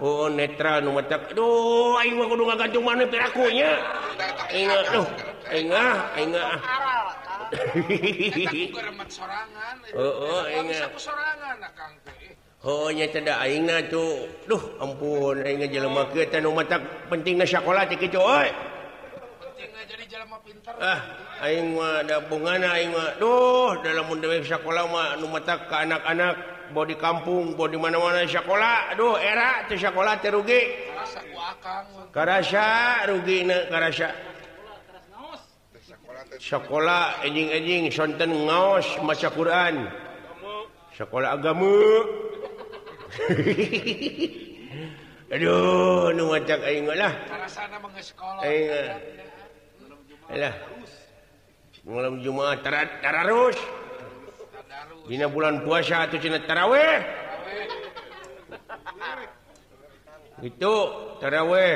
Oh 0.00 0.30
netral 0.30 0.80
Aduh 0.80 2.56
gantung 2.56 2.84
mana 2.86 3.04
pirakunya 3.04 3.76
ah, 3.76 4.80
Aduh 4.88 5.06
Engah 5.52 5.92
Engah 6.16 6.52
Ohnya 12.62 13.10
tidak 13.10 13.36
aing 13.42 13.66
tuh 13.66 13.74
ah. 13.74 13.82
eh. 13.82 13.90
oh, 13.90 14.20
Duh 14.46 14.62
ampun 14.78 15.42
aing 15.42 15.66
jelema 15.66 16.06
eh. 16.06 16.14
ke 16.14 16.30
tanu 16.30 16.54
matak 16.54 16.80
penting 17.10 17.34
na 17.34 17.44
sekolah 17.44 17.82
cek 17.90 18.06
itu 18.06 18.22
oi. 18.22 18.48
Jadi 19.82 20.04
jelema 20.06 20.38
pinter. 20.46 20.70
Ah 20.78 21.02
aing 21.42 21.74
mah 21.74 22.06
da 22.06 22.22
aing 22.78 22.94
mah. 22.94 23.18
Duh 23.18 23.82
dalam 23.82 24.06
mun 24.06 24.22
dewe 24.22 24.46
sekolah 24.46 24.86
mah 24.86 25.18
nu 25.18 25.26
matak 25.26 25.66
ka 25.66 25.82
anak-anak. 25.82 26.61
mau 26.72 26.88
di 26.88 26.96
kampung 26.96 27.52
mau 27.54 27.68
di 27.68 27.76
mana-mana 27.76 28.24
sekolah 28.24 28.96
Aduh 28.96 29.20
era 29.20 29.68
tuh 29.68 29.76
sekolah 29.76 30.16
terugi 30.18 30.88
karasa 32.10 33.04
rugi 33.06 33.46
sekolah 36.42 37.22
anjing-anjing 37.22 37.86
sonten 37.92 38.32
ngaos 38.48 38.86
maca 39.04 39.28
Quran. 39.30 39.86
Sekolah 40.92 41.38
agama 41.38 41.78
Aduh 45.32 46.12
nu 46.12 46.28
macam 46.28 46.58
aing 46.60 46.84
lah. 46.92 47.12
Aing. 48.44 48.68
Malam 51.82 52.22
Jumat 52.22 52.62
tarat 52.62 52.88
tararus. 53.00 53.56
Dina 55.02 55.26
bulan 55.26 55.66
puasa 55.66 56.06
atau 56.06 56.18
Cina 56.22 56.38
taraweh. 56.42 57.02
Itu 60.42 60.74
taraweh. 61.18 61.74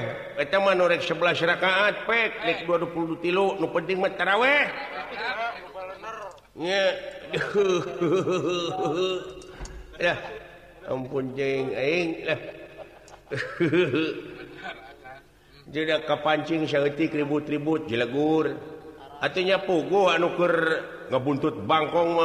Norek 0.74 1.02
11 1.02 1.42
rakaat 1.42 2.06
pek. 2.06 2.30
Lek 2.46 2.66
20 2.66 3.22
tilu 3.22 3.58
nu 3.58 3.66
penting 3.70 3.98
mah 3.98 4.10
taraweh. 4.14 4.70
Nya 6.56 6.82
lah 10.06 10.18
ampun 10.88 11.34
jeng 11.36 11.74
aing 11.74 12.24
lah. 12.24 12.40
Jadi 15.66 15.98
kapancing 16.06 16.62
saeutik 16.70 17.10
ribut-ribut 17.10 17.90
jelegur 17.90 18.54
artinya 19.18 19.58
pugu 19.58 20.14
anu 20.14 20.30
keur 20.38 20.78
ngebuntut 21.10 21.54
Bangkong 21.66 22.18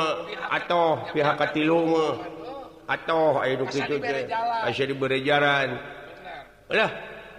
atau 0.50 1.06
pihak 1.14 1.36
katilu 1.38 2.18
atau 2.90 3.40
diberejaran 4.92 5.80
udah 6.72 6.92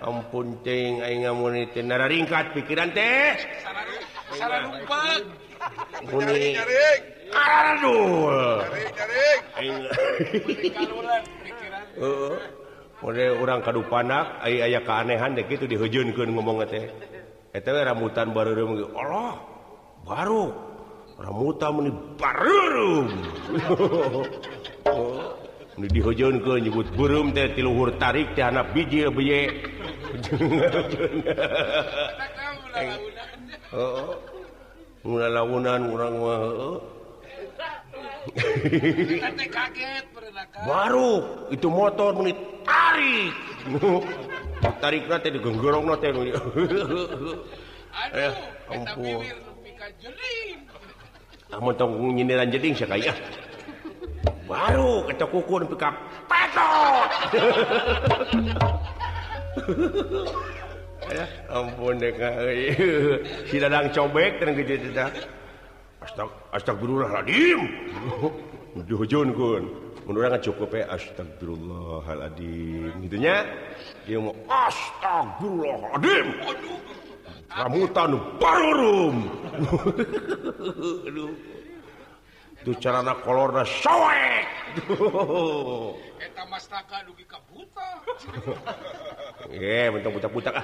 ampunting 0.02 0.98
ringkat 2.08 2.56
pikiran 2.56 2.90
teh. 2.90 3.36
Orang 13.42 13.60
kadu 13.62 13.82
panak 13.86 14.40
aya 14.42 14.72
aya 14.72 14.80
keanehan 14.82 15.36
dek 15.36 15.50
itu 15.52 15.66
dihujunkan 15.68 16.28
ngomong 16.32 16.64
teh. 16.66 16.88
Itu 17.52 17.70
rambutan 17.70 18.32
baru 18.32 18.56
Allah 18.96 19.36
baru. 20.08 20.71
dihujun 25.92 26.36
ke 26.44 26.52
nyebut 26.68 26.84
burung 26.94 27.32
teh 27.32 27.48
tiluhur 27.56 27.96
tarik 27.96 28.36
teh 28.36 28.44
anak 28.44 28.76
biji 28.76 29.08
biye 29.08 29.48
oh 33.72 34.12
mula 35.02 35.26
launan 35.32 35.88
orang 35.90 36.14
mah 36.20 36.76
baru 40.68 41.12
itu 41.50 41.66
motor 41.66 42.14
menit 42.22 42.38
tarik. 42.62 43.34
Tarik 44.62 45.10
nanti 45.10 45.34
digenggorong 45.34 45.90
nanti 45.90 46.06
eh 48.14 48.30
ampun. 48.70 49.26
namun 51.52 51.76
tonggung 51.76 52.16
nyindiran 52.16 52.48
jeding 52.48 52.72
saya 52.72 52.96
kaya 52.96 53.12
baru 54.48 55.04
kata 55.06 55.24
kuku 55.28 55.54
pikap 55.76 55.94
patot! 56.26 57.08
Ampun 61.52 62.00
deh 62.00 62.16
si 63.52 63.60
dadang 63.60 63.92
cobek 63.92 64.40
dan 64.40 64.56
gitu 64.56 64.80
gitu 64.80 65.04
astag 66.02 66.30
astagfirullahaladzim. 66.50 67.60
Dihujun 68.88 69.36
kun. 69.36 69.68
Menurut 70.02 70.34
cukup 70.42 70.74
ya 70.74 70.90
astagfirullahaladzim. 70.90 72.90
Gitunya 73.06 73.46
dia 74.08 74.18
mau 74.18 74.34
astagfirullahaladzim. 74.48 76.26
Aduh 76.48 76.80
rambutan 77.56 78.16
baru 78.40 79.12
itu 82.62 82.72
carana 82.78 83.12
kolor 83.26 83.50
butak-butak 89.92 90.54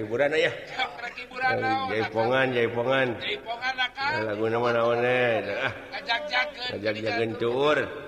hiburan 0.00 0.32
ya? 0.32 0.48
Eh, 1.44 1.76
jaipongan 1.92 2.46
jaipongan. 2.56 3.08
Lagu 4.24 4.44
nama-naon 4.48 5.04
tur 7.36 8.03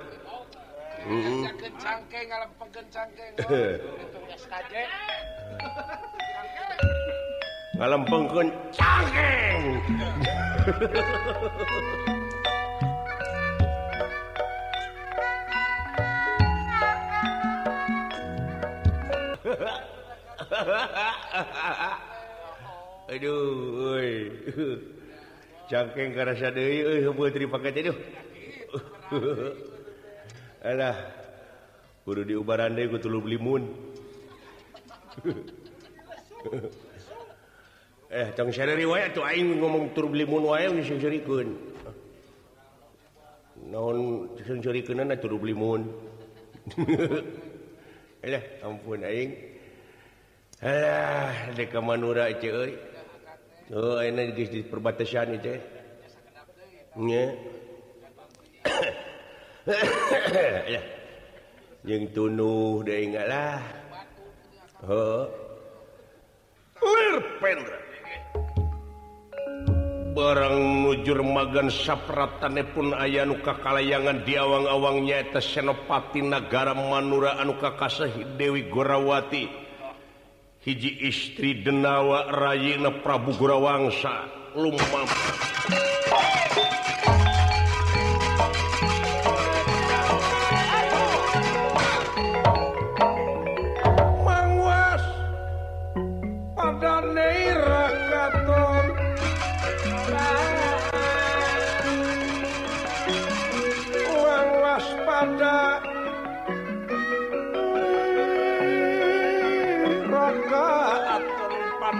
ngalam 7.77 8.03
pengken 8.11 8.51
eh. 8.51 9.79
cangkeng 23.07 23.15
aduh 23.15 24.03
cangkeng 25.71 26.11
karena 26.19 26.35
sadari 26.35 26.83
euy 26.83 27.07
heubeut 27.07 27.31
pakai 27.31 27.71
teh 27.71 27.95
Alah 30.67 30.99
kudu 32.03 32.27
diubaran 32.27 32.75
deh 32.75 32.91
gue 32.91 32.99
tulu 32.99 33.23
belimun. 33.23 33.71
eh, 38.11 38.35
tong 38.35 38.51
sadari 38.51 38.83
wae 38.83 39.07
atuh 39.07 39.23
aing 39.23 39.63
ngomong 39.63 39.95
tulu 39.95 40.11
belimun 40.11 40.51
wae 40.51 40.67
geus 40.67 40.91
sungsurikeun. 40.91 41.55
Naon 43.71 44.27
sungsurikeunna 44.43 45.15
tulu 45.23 45.39
belimun. 45.39 45.87
Alah, 48.27 48.43
ampun 48.67 49.07
aing. 49.07 49.39
Alah, 50.67 51.55
dek 51.55 51.71
ka 51.71 51.79
manura 51.79 52.27
ce 52.43 52.51
euy. 52.51 52.75
Oh, 53.71 54.03
ayeuna 54.03 54.35
geus 54.35 54.51
di 54.51 54.67
perbatasan 54.67 55.39
ieu 55.39 55.45
teh. 55.47 55.63
Nya. 56.99 57.55
yang 61.91 62.07
tunuh 62.15 62.87
deh 62.87 63.11
ingatlah. 63.11 63.59
Oh. 64.87 65.27
Lir 66.83 67.19
pendra. 67.43 67.87
barang 70.17 70.81
nujur 70.81 71.21
magan 71.21 71.69
sapratane 71.69 72.65
pun 72.73 72.97
aya 72.97 73.29
nuka 73.29 73.61
kalayangan 73.61 74.25
diawang-awang 74.25 75.05
nyaeta 75.05 75.45
senopati 75.45 76.25
negara 76.25 76.73
Manura 76.73 77.37
anuka 77.37 77.77
Kasih 77.77 78.25
Dewi 78.41 78.73
Gorawati 78.73 79.45
hiji 80.65 81.05
istri 81.05 81.61
denawa 81.61 82.33
Rayina 82.33 83.05
Prabu 83.05 83.37
Gorawangsa 83.37 84.25
lumam 84.57 85.05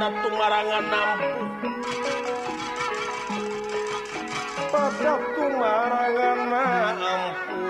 pada 0.07 0.23
tumarangan 0.23 0.85
nampu 0.87 1.31
Pada 4.71 5.13
tumarangan 5.35 6.39
nampu 6.95 7.67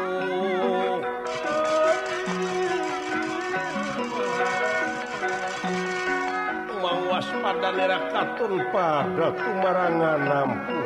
Uang 6.77 7.01
waspada 7.09 7.69
nera 7.73 8.05
katon 8.13 8.61
pada 8.69 9.33
tumarangan 9.33 10.21
nampu 10.21 10.81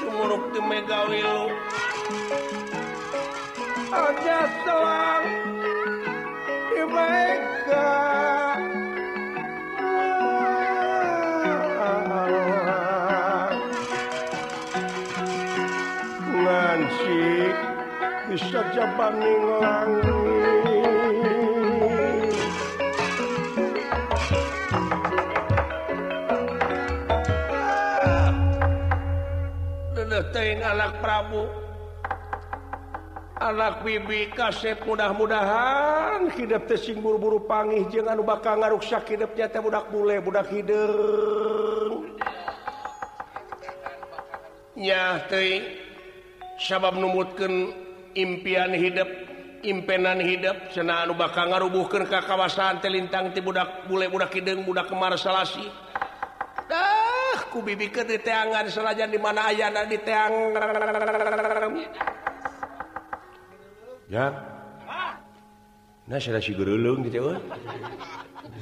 Sumuruk 0.00 0.48
di 0.56 0.60
Megawilu 0.64 1.52
Aja 3.92 4.38
selang 4.64 5.24
di 6.72 6.82
Mega 6.88 8.05
jabaning 18.76 19.42
langit 19.56 20.04
Dedetein 29.96 30.60
anak 30.60 31.00
Prabu. 31.00 31.48
Anak 33.36 33.80
bibi 33.80 34.28
kasep 34.32 34.84
mudah-mudahan 34.84 36.28
hidup 36.36 36.68
tesing 36.68 37.00
buru-buru 37.00 37.48
pangih. 37.48 37.88
Jangan 37.88 38.20
bakal 38.24 38.60
ngaruksak 38.60 39.08
hidupnya 39.08 39.48
teh 39.48 39.60
budak 39.60 39.88
bule 39.88 40.20
budak 40.20 40.52
hider. 40.52 40.92
Nya 44.76 45.24
teh 45.32 45.64
sabab 46.60 46.96
numutkan 46.96 47.85
impian 48.16 48.72
hidup 48.72 49.06
impenan 49.62 50.20
hidup 50.20 50.72
senaan 50.72 51.12
bakal 51.14 51.50
ngarubuhkan 51.52 52.08
ke 52.08 52.18
kawasan 52.24 52.80
telintang 52.80 53.32
ti 53.34 53.40
budak 53.44 53.86
bule 53.86 54.08
budak 54.08 54.32
hidung 54.34 54.64
budak 54.64 54.88
kemar 54.88 55.14
salasi. 55.20 55.68
Dah 56.66 57.46
ku 57.52 57.62
bibi 57.62 57.92
ke 57.92 58.02
di 58.02 58.18
teangan 58.18 58.66
selajan 58.66 59.12
di 59.12 59.20
mana 59.20 59.52
ayana 59.52 59.86
di 59.86 59.98
teang. 60.02 60.54
Ya. 64.10 64.26
Nah 66.06 66.18
salasi 66.22 66.54
gereulung 66.54 67.02
di 67.06 67.10
teh 67.10 67.22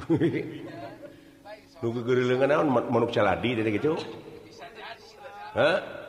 nu 1.81 1.87
gereulungan 2.01 2.49
naon? 2.49 2.67
Manuk 2.69 3.13
caladi 3.13 3.53
teh 3.55 3.63
gitu. 3.69 3.93
Hah? 5.55 6.04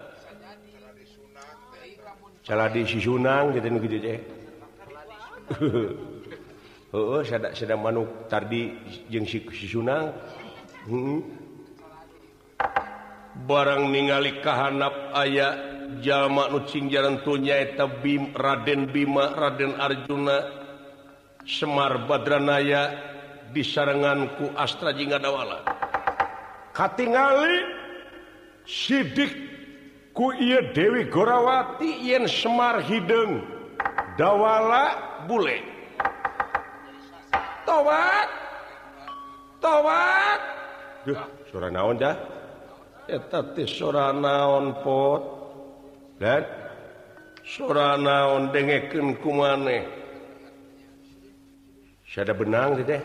salah 2.47 2.71
di 2.71 2.87
Sunang 2.87 3.51
gitu 3.59 3.67
gitu 3.83 3.97
deh 3.99 4.19
oh 6.95 7.19
sedang 7.29 7.51
sedang 7.59 7.83
manuk 7.83 8.31
tadi 8.31 8.71
jeng 9.11 9.27
si, 9.27 9.43
si 9.51 9.67
Sunang 9.67 10.15
hmm. 10.87 11.19
barang 13.51 13.91
ningali 13.91 14.39
kahanap 14.47 15.11
ayah 15.27 15.59
jalma 15.99 16.47
nucing 16.55 16.87
jalan 16.87 17.19
tunya 17.27 17.67
eta 17.67 17.91
bim 17.91 18.31
Raden 18.31 18.95
Bima 18.95 19.35
Raden 19.35 19.75
Arjuna 19.83 20.39
Semar 21.47 22.07
Badranaya 22.11 23.15
di 23.55 23.63
saranganku 23.63 24.51
Astra 24.59 24.91
Jinggadawala. 24.91 25.63
Katingali 26.75 27.63
sidik 28.67 29.46
ku 30.17 30.33
Dewi 30.73 31.13
Gorawati 31.13 32.09
yen 32.09 32.25
Semar 32.25 32.81
Hideng. 32.81 33.45
Dawala 34.17 34.97
bule. 35.29 35.61
Tobat 37.69 38.29
tobat 39.61 40.41
Duh, 41.05 41.21
suara 41.51 41.69
naon 41.69 42.01
dah? 42.01 42.17
Eta 43.05 43.43
teh 43.53 43.69
suara 43.69 44.15
naon 44.17 44.73
pot? 44.81 45.23
Dan 46.17 46.43
suara 47.47 47.95
naon 48.01 48.51
dengekeun 48.51 49.15
ku 49.23 49.31
maneh 49.37 49.87
sada 52.11 52.35
benang 52.35 52.83
deh 52.83 53.03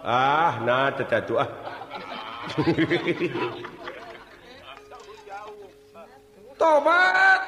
ah 0.00 0.56
nah 0.64 0.88
tetatu 0.94 1.36
ah. 1.36 1.50
tobat. 6.60 7.40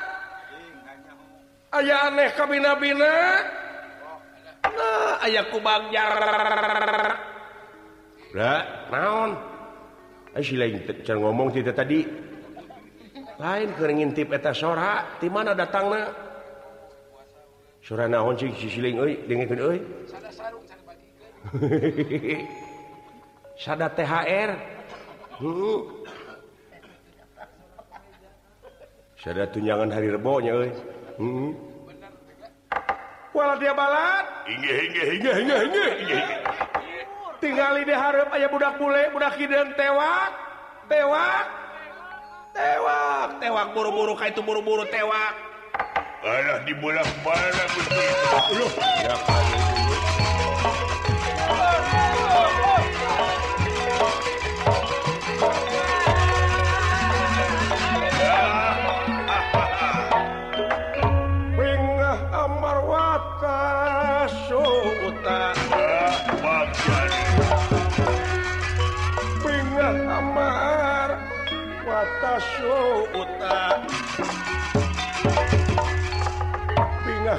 Ayaah 1.73 2.09
aneh 2.09 2.29
kabina-bina. 2.33 3.17
Nah, 4.63 5.21
aya 5.21 5.43
kubang 5.53 5.93
eh, 8.33 8.63
naon? 8.89 9.37
Si 10.41 10.57
lain 10.57 10.81
ngomong 11.05 11.53
tidak 11.53 11.77
tadi. 11.77 12.09
Lain 13.37 13.69
keringin 13.77 14.17
tip 14.17 14.33
eta 14.33 14.57
sora 14.57 15.19
di 15.21 15.29
mana 15.29 15.53
datang 15.53 15.93
sora 17.83 18.07
naon 18.07 18.39
sih 18.39 18.49
sing 18.55 18.71
sisiling 18.71 18.97
euy 19.03 19.15
dengekeun 19.29 19.61
euy? 19.61 19.79
Sada 23.63 23.91
THR 23.91 24.51
heeh. 25.43 25.81
ada 29.23 29.47
tunjangan 29.47 29.87
hari 29.87 30.11
rebonya 30.11 30.67
hmm. 31.15 31.55
dia 33.63 33.71
balat. 33.71 34.25
Tinggal 37.39 37.75
diharap 37.87 38.29
aya 38.35 38.47
budak 38.51 38.75
bule 38.83 39.03
budak 39.15 39.35
hidden 39.39 39.71
tewak 39.79 40.31
tewak 40.91 41.47
tewak. 42.51 43.29
Tewak 43.39 43.67
buru-buru 43.73 44.13
kayak 44.19 44.35
itu 44.35 44.43
buru-buru 44.43 44.85
tewak. 44.91 45.35
Allah 46.23 46.63
dibolak-balik 46.67 47.71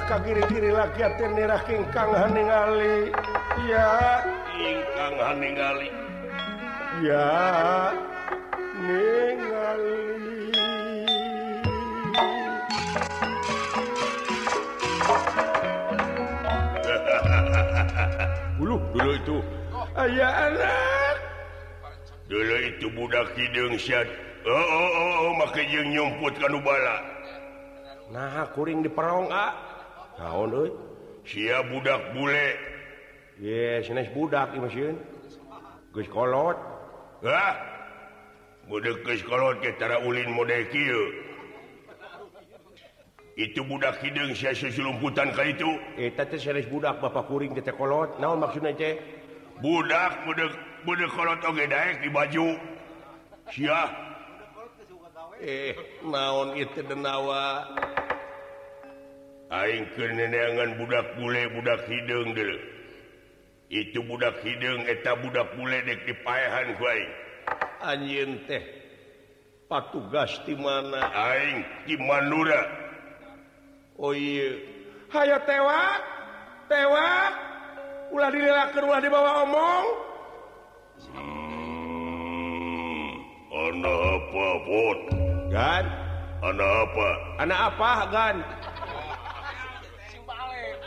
kagiri-kiri 0.08 0.70
lakiatirah 0.72 1.62
Kingkang 1.68 2.12
haningali. 2.12 3.12
Ya. 3.68 4.20
Ingkang 4.54 5.16
haningali. 5.20 5.90
Ya. 7.04 7.30
Ningali. 8.80 10.04
Dulu 18.60 18.76
dulu 18.96 19.12
itu. 19.16 19.38
Ayah 19.94 20.34
anak. 20.52 21.16
Dulu 22.28 22.56
itu 22.66 22.88
budak 22.98 23.30
hidung 23.38 23.78
syad 23.78 24.10
oh, 24.48 24.52
oh, 24.52 24.90
oh, 24.90 25.12
oh. 25.28 25.32
makanya 25.40 25.82
nyumput 25.88 26.34
kanu 26.40 26.60
bala. 26.60 26.98
Nah 28.12 28.48
kuring 28.54 28.84
di 28.84 28.90
perong 28.92 29.32
ah. 29.32 29.73
naon 30.20 30.72
si 31.26 31.48
budak 31.72 32.14
bule. 32.14 32.58
Yes, 33.42 33.90
budak 34.14 34.54
kolot. 36.10 36.58
Hah? 37.24 37.74
budak 38.68 39.04
kolot 39.28 39.60
kita 39.60 40.00
ulin 40.08 40.32
modekil 40.32 41.24
itu 43.34 43.66
budak 43.66 43.98
hidung 44.06 44.30
siasulumputan 44.38 45.34
Ka 45.34 45.42
itu. 45.42 45.66
E, 45.98 46.14
budak 46.70 47.02
Bapak 47.02 47.26
kuring 47.26 47.58
Bapakkuring 47.58 47.74
kolot. 47.74 48.14
Naon 48.22 48.38
nah, 48.38 48.54
budak 49.58 50.14
budak 50.22 50.54
budak 50.86 51.10
kolot 51.18 51.42
oge 51.42 51.66
daek 51.66 52.06
di 52.06 52.10
baju. 52.14 52.48
Syiah 53.50 53.90
eh 55.42 55.74
naon 56.06 56.54
itu 56.56 56.86
denawa? 56.86 57.74
Aing 59.54 59.86
keneangan 59.94 60.82
budak 60.82 61.14
bule 61.14 61.46
budak 61.54 61.86
hidung 61.86 62.34
dulu. 62.34 62.58
Itu 63.70 64.02
budak 64.10 64.42
hidung 64.42 64.82
eta 64.90 65.14
budak 65.22 65.54
bule 65.54 65.78
dek 65.86 66.02
buledek 66.02 66.26
dipahan 66.26 66.68
anjin 67.84 68.40
teh 68.50 68.64
patugas 69.70 70.42
di 70.48 70.56
mana? 70.58 71.12
Aing 71.12 71.62
di 71.86 72.00
Manura 72.02 72.84
Oh 74.02 74.10
iya. 74.10 74.58
Hayo 75.14 75.38
tewak 75.46 76.02
tewak 76.66 77.30
ulah 78.10 78.34
dilak 78.34 78.74
ulah 78.74 78.98
dibawa 78.98 79.46
omong. 79.46 79.86
Hmm, 81.14 81.62
anak 83.54 84.02
apa 84.18 84.48
pot 84.66 85.00
Gan. 85.54 85.86
anak 86.42 86.90
apa? 86.90 87.10
Anak 87.38 87.60
apa 87.70 87.90
Gan? 88.10 88.42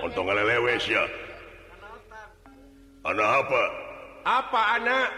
untung 0.06 0.30
lewes 0.30 0.86
ya. 0.86 1.02
Anak 3.02 3.28
apa? 3.42 3.62
Apa 4.22 4.60
anak? 4.78 5.08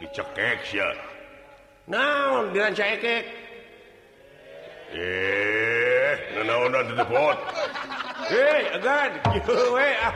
Dicekek 0.00 0.60
ya. 0.76 0.88
Naon 1.88 2.52
dirancakek 2.52 3.24
eh 4.88 6.16
nanaonan 6.32 6.96
di 6.96 7.04
pot 7.04 7.36
eh 8.32 8.72
agan 8.76 9.12
ah. 9.20 10.14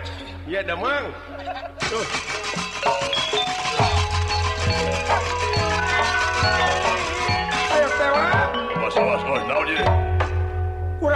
ya 0.49 0.61
demang 0.65 1.13
tuh. 1.89 2.05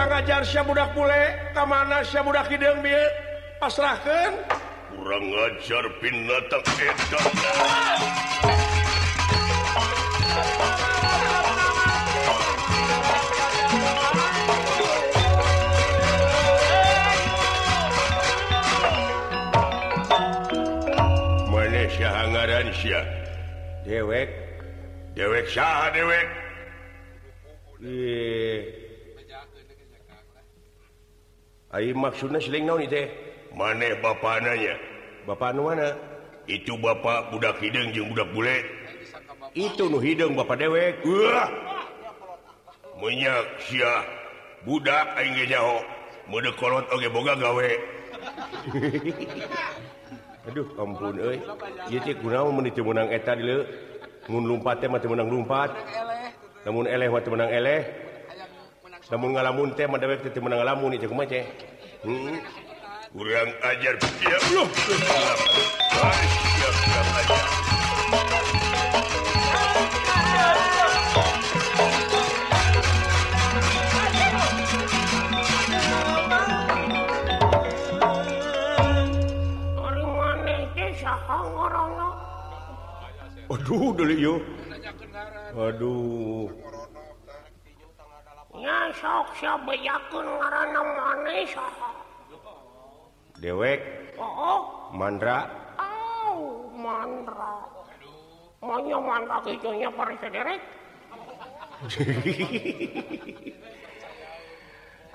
ngajar 0.07 0.43
Sy 0.47 0.63
budak 0.63 0.95
pule 0.95 1.23
kamana 1.55 2.01
Sy 2.07 2.21
budak 2.23 2.47
hidung 2.51 2.81
pasrahkan 3.61 4.33
kurang 4.95 5.25
ngajar 5.31 5.85
binatang 6.01 6.65
edan. 6.81 7.25
Syahanggaran 21.87 22.69
Syah 22.77 23.07
dewek. 23.87 24.29
Dewek 25.17 25.47
Syah 25.49 25.89
dewek? 25.95 26.29
Iye. 27.81 28.86
maksudnya 31.93 32.41
maneh 33.53 33.93
Bapak 34.01 34.41
Bapak 35.29 35.53
mana 35.59 35.93
itu 36.47 36.79
Bapak 36.79 37.35
budak 37.35 37.59
hidung 37.59 37.91
budak 38.15 38.29
bule. 38.33 38.63
Itu 39.53 39.91
nu 39.91 39.99
hidung 39.99 40.39
Bapak 40.39 40.57
dewek. 40.63 41.03
Menyak 42.97 43.45
si 43.67 43.83
budak 44.65 45.07
jauh 45.51 45.83
mudakolot 46.33 46.87
Oke 46.95 47.09
boga 47.13 47.35
gawe. 47.37 47.71
Aduh 50.47 50.67
ampun 50.79 51.19
menang 52.87 53.11
menang 53.11 53.11
lumpat 54.47 54.79
menang 55.11 55.29
lumpat. 55.29 55.75
Namun 56.63 56.87
eleh 56.87 57.11
menang 57.31 57.51
eleh. 57.51 58.06
namun 59.07 59.39
ngalamun 59.39 59.71
teh 59.79 59.87
mendewek 59.87 60.27
teh 60.27 60.43
menang 60.43 60.59
ngalamun 60.59 60.99
ieu 60.99 61.07
kumaha 61.07 61.31
teh 61.31 61.45
hmm? 62.03 62.43
kurang 63.15 63.51
ajar 63.63 63.95
ya 64.23 64.39
belum 64.51 64.69
Aduh, 83.47 83.95
dulu 83.95 84.15
yuk. 84.15 84.43
Aduh. 85.55 86.51
nya 88.67 88.91
sok 88.99 89.31
beyakin 89.63 90.27
ngaran 90.27 90.75
maneh 90.75 91.47
dewek. 93.39 93.79
Oh 94.19 94.91
mandra. 94.91 95.47
Oh 95.79 96.67
mandra. 96.75 97.63
Maunya 98.59 98.99
mandra 98.99 99.39
kitunya 99.47 99.87
paris 99.95 100.19
derek. 100.19 100.59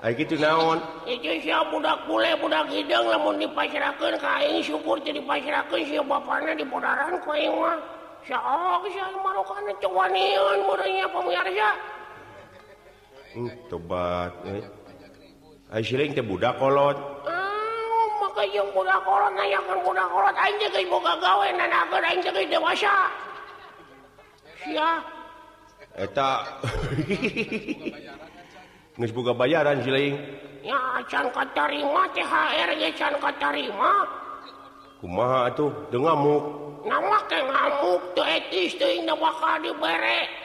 Ayo 0.02 0.18
gitu 0.18 0.34
naon? 0.34 0.82
Itu 1.06 1.30
siap 1.46 1.70
budak 1.70 2.10
bule 2.10 2.34
budak 2.42 2.66
hidang 2.74 3.06
namun 3.06 3.38
dipasirakan 3.38 4.18
kain 4.18 4.58
syukur 4.58 4.98
jadi 4.98 5.22
pasirakan 5.22 5.78
siap 5.86 6.08
bapaknya 6.08 6.58
di 6.58 6.64
bodaran 6.66 7.20
kain 7.22 7.52
mah. 7.54 7.78
Siap 8.26 8.42
oh, 8.42 8.82
siap 8.88 9.14
marukan 9.22 9.62
cewanian 9.78 10.58
mudahnya 10.66 11.06
pemirsa 11.10 11.70
tobat 13.72 14.32
eh. 14.44 14.62
siling 15.80 16.12
teh 16.12 16.24
budak 16.24 16.60
kolot. 16.60 16.96
Ah, 17.24 17.32
oh, 17.32 18.06
Maka 18.20 18.44
yang 18.52 18.68
budak 18.76 19.00
kolot 19.08 19.32
na 19.32 19.44
budak 19.80 20.08
kolot 20.12 20.36
aja 20.36 20.66
ke 20.68 20.78
ibu 20.84 20.98
gagawe 21.00 21.48
na 21.56 21.64
nagar 21.68 22.04
aja 22.04 22.30
dewasa. 22.30 22.96
Sia 24.62 24.90
eta. 25.96 26.30
Geus 28.92 29.08
boga 29.16 29.32
bayaran 29.32 29.80
siling 29.80 30.20
ya 30.60 31.00
can 31.08 31.24
katarima 31.32 32.04
THR 32.12 32.70
ge 32.76 32.90
can 32.92 33.16
katarima. 33.16 34.04
Kumaha 35.00 35.48
atuh 35.48 35.72
teu 35.88 36.04
ngamuk. 36.04 36.44
Namak 36.84 37.24
teh 37.26 37.40
ngamuk 37.40 38.02
teu 38.12 38.22
etis 38.22 38.76
teu 38.76 38.92
indah 38.92 39.16
bakal 39.16 39.64
dibere. 39.64 40.41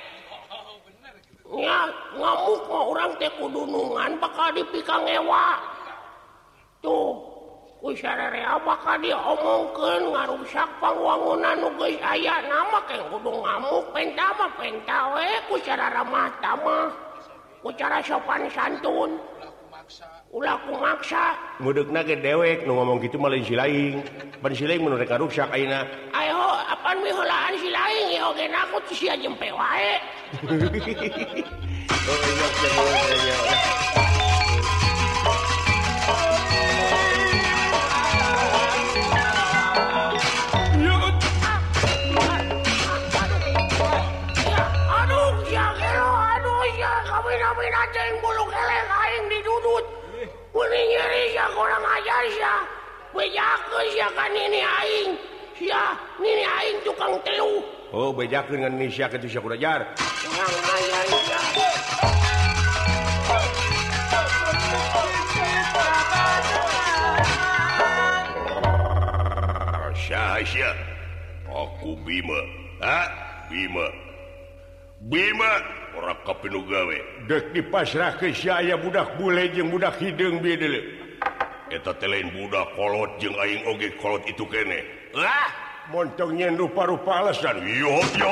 ngamuk 1.52 2.62
mah 2.68 2.84
orang 2.92 3.12
teh 3.16 3.32
kudunungan 3.40 4.20
bakal 4.20 4.52
dipikang 4.52 5.08
ewa. 5.08 5.56
Tuh 6.84 7.16
ku 7.78 7.94
kusyararea 7.94 8.58
ah, 8.58 8.60
bakal 8.60 8.98
diomongkeun 9.00 10.10
ngarusak 10.12 10.70
pangwangunan 10.82 11.56
nu 11.62 11.70
geus 11.78 12.02
aya. 12.04 12.42
Nama 12.44 12.80
ke 12.90 12.98
kudu 13.14 13.32
ngamuk 13.32 13.86
penta 13.94 14.28
mah 14.36 14.52
penta 14.58 15.00
we 15.16 15.28
kusyarara 15.48 16.04
mata 16.04 16.52
mah 16.58 16.90
kucara 17.64 18.00
sopan 18.04 18.50
santun. 18.52 19.16
Ulah 20.36 20.60
ku 20.68 20.76
maksa. 20.76 21.40
Mudekna 21.64 22.04
ge 22.04 22.20
dewek 22.20 22.68
nu 22.68 22.76
ngomong 22.76 23.00
kitu 23.00 23.16
gitu 23.16 23.24
malah 23.24 23.40
silaing. 23.40 24.04
Pan 24.44 24.52
silaing 24.52 24.84
rek 24.84 25.08
ngarusak 25.08 25.48
ayeuna. 25.56 25.88
Ayo 26.12 26.42
apan 26.68 27.00
mihola 27.00 27.47
aku 28.45 28.78
jempe 29.17 29.50
wae 29.50 29.97
kurang 51.58 51.82
ajar 51.82 52.23
ya 52.38 52.54
we 53.17 53.26
ya 53.34 53.58
ke 53.65 53.80
siakan 53.97 54.30
ini 54.36 54.62
aing 54.62 55.12
ya 55.58 55.97
ini 56.21 56.43
aing 56.45 56.78
tukang 56.86 57.17
teu 57.26 57.77
Oh 57.95 58.12
bejak 58.12 58.52
dengan 58.52 58.76
Indonesia 58.76 59.08
ke 59.08 59.15
Indonesia 59.15 59.39
Kudajar. 59.39 59.80
Syahsya. 69.95 70.71
Aku 71.47 71.95
Bima. 72.04 72.41
Ha? 72.84 73.00
Bima. 73.47 73.88
Bima 75.08 75.63
orang 75.95 76.19
kapinugawe. 76.28 77.00
Dek 77.32 77.56
dipasrah 77.56 78.19
ke 78.19 78.36
syaya 78.36 78.76
budak 78.76 79.15
bule 79.15 79.47
jeung 79.56 79.71
budak 79.71 79.95
hidung 80.04 80.43
bieu 80.43 80.60
Eta 81.71 81.91
teh 81.95 82.08
lain 82.08 82.32
budak 82.36 82.67
kolot 82.76 83.15
jeung 83.19 83.36
aing 83.39 83.63
oge 83.67 83.95
kolot 84.00 84.23
itu 84.28 84.43
kene. 84.47 84.84
Lah, 85.12 85.67
montongnya 85.91 86.52
lupa-rupa 86.52 87.23
alasan. 87.23 87.63
Yo 87.63 88.04
yo 88.19 88.32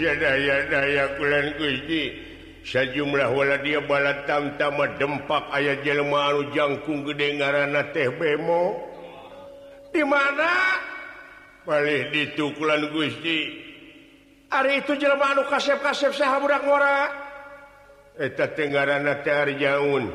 daya-daya 0.00 1.20
kulanji 1.20 2.16
sajumlahwala 2.64 3.60
dia 3.60 3.80
bala 3.84 4.24
tamtama 4.24 4.88
dempak 4.96 5.44
ayat 5.52 5.84
jelmaan 5.84 6.48
jangkung 6.56 7.04
gede 7.04 7.40
ngaranana 7.40 7.92
teh 7.92 8.08
bemo. 8.08 8.80
Di 9.90 10.06
mana? 10.06 10.80
Balik 11.66 12.14
ditukulan 12.14 12.88
Gusti 12.88 13.68
hari 14.48 14.80
itu 14.80 14.96
jelmaan 14.96 15.44
kasep-kasep 15.46 16.16
saha 16.16 16.40
budak 16.40 16.64
ngora. 16.64 16.98
Eta 18.16 18.48
Tenggarana 18.52 19.20
teh 19.20 19.56
Jaun. 19.60 20.08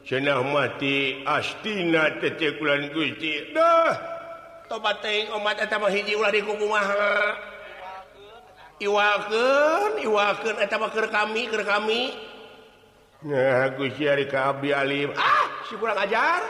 Cenah 0.00 0.40
mati 0.42 1.20
astina 1.28 2.18
tetekulan 2.18 2.88
Gusti 2.90 3.52
dah 3.52 4.20
tobat 4.70 5.02
teuing 5.02 5.26
omat 5.34 5.58
eta 5.58 5.82
mah 5.82 5.90
hiji 5.90 6.14
ulah 6.14 6.30
di 6.30 6.46
kumaha 6.46 7.34
Iwaken 8.80 10.00
Iwaken 10.00 10.56
kami 11.12 11.52
ke 11.52 11.60
kami. 11.68 12.16
Nah, 13.20 13.68
Alim. 14.72 15.12
Ah, 15.12 15.44
si 15.68 15.76
kurang 15.76 16.00
ajar. 16.00 16.40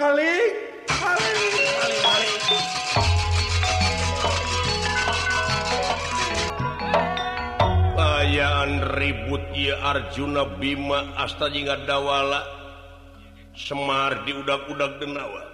Haling, 0.00 0.52
haling, 0.88 1.52
haling, 1.76 2.00
haling. 2.00 2.36
Ayaan 8.00 8.80
ribut 8.96 9.44
ya 9.52 9.76
Arjuna 9.84 10.56
Bima 10.56 11.12
Asta 11.20 11.52
jingga 11.52 11.84
dawala 11.84 12.40
Semar 13.52 14.24
di 14.24 14.32
udak-udak 14.32 14.96
denawa. 14.96 15.49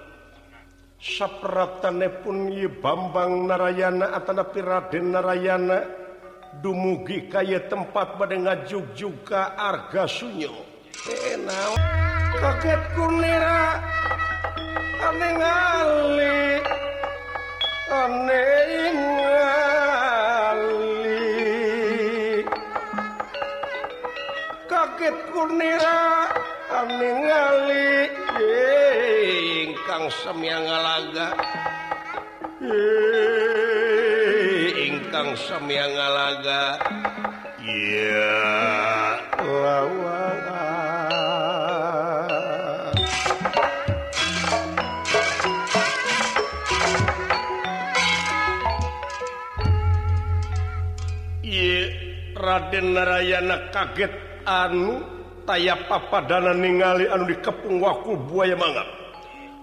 sapratane 1.07 2.11
pun 2.11 2.51
y 2.51 2.67
Bambang 2.67 3.47
Narayana 3.47 4.11
Atanapi 4.19 4.59
Raden 4.59 5.15
Narayana 5.15 5.87
dumugi 6.59 7.31
kaya 7.31 7.63
tempat 7.71 8.19
pada 8.19 8.35
ngajug 8.35 8.91
juga 8.99 9.55
Arga 9.55 10.11
Sunyo. 10.11 10.51
Eh, 11.07 11.39
Enak 11.39 11.79
kaget 12.43 12.83
kunira 12.99 13.79
aneh 15.07 15.33
ngali 15.39 16.41
aneh 17.87 18.93
ngali 18.99 19.77
kaget 24.67 25.17
kunira 25.31 26.27
aneh 26.75 27.15
ngali. 27.23 27.76
sangsem 29.97 30.37
semiangalaga, 30.37 31.33
ngalaga 32.61 33.33
ingkang 34.77 35.33
semiangalaga, 35.41 36.77
iya 37.65 38.37
lawa 39.41 40.37
Raden 52.37 52.93
Narayana 52.93 53.73
kaget 53.73 54.13
anu 54.45 55.01
taya 55.49 55.73
papadana 55.89 56.53
ningali 56.53 57.09
anu 57.09 57.25
dikepung 57.25 57.81
wakul 57.81 58.21
buaya 58.29 58.53
mangap. 58.61 59.06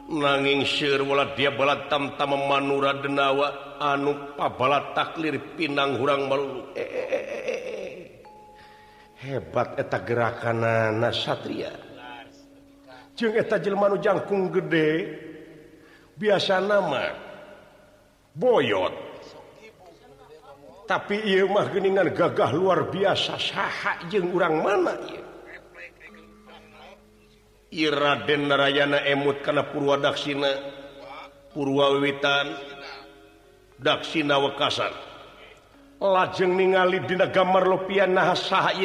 nanging 0.10 0.68
sirwala 0.68 1.36
dia 1.36 1.52
bala 1.54 1.88
tamta 1.88 2.28
memanura 2.28 3.00
denawa 3.00 3.80
anu 3.80 4.36
pabala 4.36 4.92
taklir 4.92 5.56
pinang 5.56 5.96
hurang 6.00 6.28
malu. 6.28 6.72
E, 6.76 6.84
e, 6.84 7.04
e, 7.08 7.20
hebat 9.24 9.80
eta 9.80 10.04
gerakan 10.04 10.62
Satria 11.16 11.72
jeung 13.16 13.34
eta 13.38 13.56
jelmanu 13.62 14.02
jangkung 14.02 14.52
gede 14.52 14.90
biasa 16.20 16.60
nama 16.60 17.14
boyot. 18.36 19.16
Tapi 20.84 21.16
ia 21.24 21.48
mah 21.48 21.72
geningan 21.72 22.12
gagah 22.12 22.52
luar 22.52 22.92
biasa 22.92 23.40
saha 23.40 24.04
jeng 24.12 24.36
urang 24.36 24.60
mana 24.60 25.00
ieu? 25.08 25.33
Iraden 27.74 28.54
Narayana 28.54 29.02
emut 29.10 29.42
karena 29.42 29.66
Purwadaksina 29.66 30.52
Purwawitan 31.58 32.54
Daksina 33.82 34.38
Wekasan. 34.38 34.94
Lajeng 35.98 36.54
ningali 36.54 37.02
Dina 37.10 37.32
gambar 37.32 37.66
lopian 37.66 38.14
nah 38.14 38.38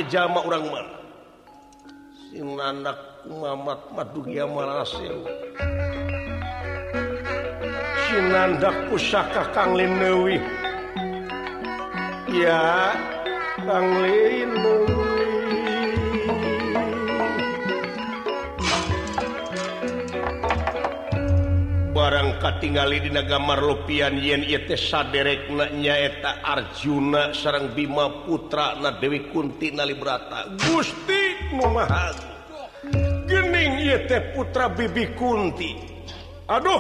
jama 0.09 0.41
orang 0.41 0.65
mana 0.65 0.99
sinanak 2.39 2.99
Muhammad 3.27 3.81
Madugia 3.97 4.45
Malasil 4.45 5.25
Sinandak 8.07 8.77
pusaka 8.87 9.49
Kang 9.57 9.75
Linewi 9.75 10.37
Ya 12.29 12.95
Kang 13.65 13.89
Linewi 14.05 15.08
barang 21.99 22.39
katingali 22.39 23.03
di 23.03 23.11
Nagamar 23.11 23.59
Lopian 23.59 24.23
yen 24.23 24.47
saderek 24.79 25.51
nanyaeta 25.51 26.47
Arjuna 26.47 27.35
sarang 27.35 27.75
Bima 27.75 28.23
Putra 28.23 28.79
na 28.79 28.95
Dewi 28.95 29.27
Kunti 29.35 29.75
nalibrata 29.75 30.47
Gusti 30.63 31.51
Gening 33.27 33.83
yete 33.83 34.31
putra 34.31 34.71
Bibi 34.71 35.11
Kunti. 35.19 35.75
Aduh 36.47 36.79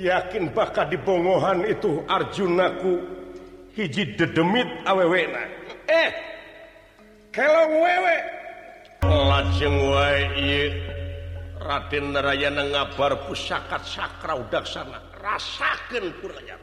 yakin 0.00 0.48
bakal 0.48 0.88
dibongohan 0.88 1.68
itu 1.68 2.00
Arjunaku 2.08 2.96
hiji 3.76 4.16
dedemit 4.16 4.80
awewena. 4.88 5.44
Eh 5.92 6.08
Kelong 7.36 7.84
wewe. 7.84 8.16
Lajeng 9.04 9.76
wae 9.92 10.24
Raden 11.66 12.14
Narayana 12.14 12.62
ngabar 12.62 13.26
pusakat 13.26 13.82
sakra 13.82 14.38
udaksana. 14.38 15.02
Rasakan 15.18 16.14
puranya 16.22 16.54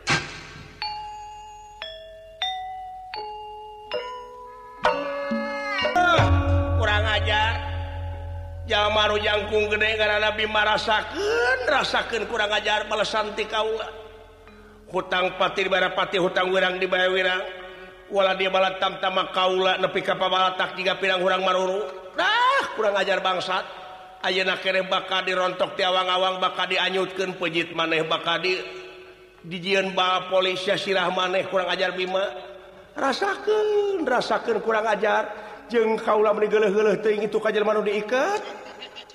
kurang 6.80 7.04
ajar. 7.04 7.54
Jamaru 8.64 9.20
jangkung 9.20 9.68
gede 9.76 10.00
karena 10.00 10.24
Nabi 10.24 10.48
marasakan 10.48 11.68
rasakan 11.68 12.24
kurang 12.32 12.56
ajar 12.56 12.88
balasan 12.88 13.36
ti 13.36 13.44
kaula. 13.44 13.92
Hutang 14.88 15.36
pati 15.36 15.68
di 15.68 15.70
pati 15.70 16.16
hutang 16.16 16.48
wirang 16.48 16.80
di 16.80 16.88
baya 16.88 17.12
wirang. 17.12 17.44
Wala 18.08 18.40
dia 18.40 18.48
balat 18.48 18.80
tam 18.80 19.04
tama 19.04 19.36
kaula 19.36 19.76
nepi 19.84 20.00
kapabaltak 20.00 20.80
jika 20.80 20.96
pirang 20.96 21.20
hurang 21.20 21.44
maruru. 21.44 21.92
Dah 22.16 22.72
kurang 22.80 22.96
ajar 22.96 23.20
bangsat. 23.20 23.83
Ayeuna 24.24 24.56
kere 24.56 24.88
baka 24.88 25.20
dirontok 25.28 25.76
tiawang-awang 25.76 26.40
baka 26.40 26.64
dianyutkan 26.64 27.36
pejit 27.36 27.76
maneh 27.76 28.08
baka 28.08 28.40
di 28.40 28.56
dijian 29.44 29.92
ba 29.92 30.32
polisi 30.32 30.72
sirah 30.80 31.12
maneh 31.12 31.44
kurang 31.52 31.68
ajar 31.68 31.92
Bima. 31.92 32.24
Rasakan 32.96 34.08
rasakan 34.08 34.64
kurang 34.64 34.88
ajar. 34.88 35.28
Jeng 35.68 36.00
kaulah 36.00 36.32
menigeleheleh 36.32 37.04
teuing 37.04 37.28
itu 37.28 37.36
kajar 37.36 37.68
manu 37.68 37.84
diikat. 37.84 38.40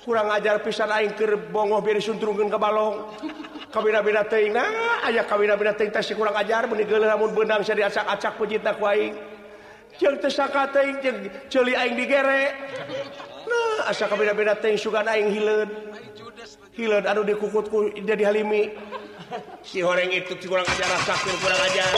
Kurang 0.05 0.29
ajar 0.29 0.61
pisan 0.61 0.93
aing 0.93 1.17
keur 1.17 1.41
bongoh 1.49 1.81
beri 1.81 2.05
suntrungkeun 2.05 2.53
ka 2.53 2.61
balong. 2.61 3.09
Kabina-bina 3.73 4.29
teuing 4.29 4.53
aya 5.09 5.25
kabina-bina 5.25 5.73
teuing 5.73 5.89
teh 5.89 6.05
kurang 6.13 6.37
ajar 6.37 6.69
menigeleuleuh 6.69 7.09
lamun 7.09 7.33
beundang 7.33 7.65
sia 7.65 7.73
diacak-acak 7.73 8.37
pejitna 8.37 8.77
ku 8.77 8.85
aing. 8.85 9.17
Jeung 9.97 10.21
teu 10.21 10.29
saka 10.29 10.69
jeung 11.01 11.33
ceuli 11.49 11.73
aing 11.73 11.97
digere 11.97 12.53
nah 13.49 13.89
asa 13.89 14.05
kabeda-beda 14.05 14.53
teh 14.61 14.77
sugan 14.77 15.09
aing 15.09 15.33
hileud 15.33 15.69
hileud 16.77 17.05
anu 17.09 17.25
dikukutku 17.25 17.97
jadi 18.05 18.29
halimi 18.29 18.69
si 19.65 19.81
horeng 19.81 20.13
itu 20.13 20.37
si 20.37 20.45
kurang 20.45 20.65
ajar 20.69 20.89
sakit 21.03 21.35
kurang 21.41 21.61
ajar 21.65 21.91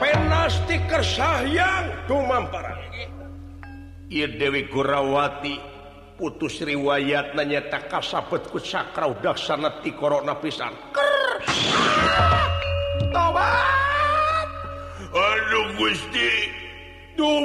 pena 0.00 0.42
stiker 0.48 1.02
sayang 1.04 1.86
dumamparan 2.08 2.76
Iya 4.06 4.38
Dewi 4.38 4.70
Gurawati 4.70 5.58
putus 6.14 6.62
riwayat 6.62 7.34
nanya 7.34 7.66
tak 7.66 7.90
kasabet 7.90 8.46
ku 8.48 8.62
sakrau 8.62 9.18
daksana 9.18 9.82
ti 9.82 9.90
korona 9.92 10.38
pisan. 10.38 10.72
Ker. 10.94 11.42
Ah! 11.42 12.46
Tobat. 13.10 13.95
Aduh 15.16 15.72
Gusti 15.80 16.52
Duh 17.16 17.40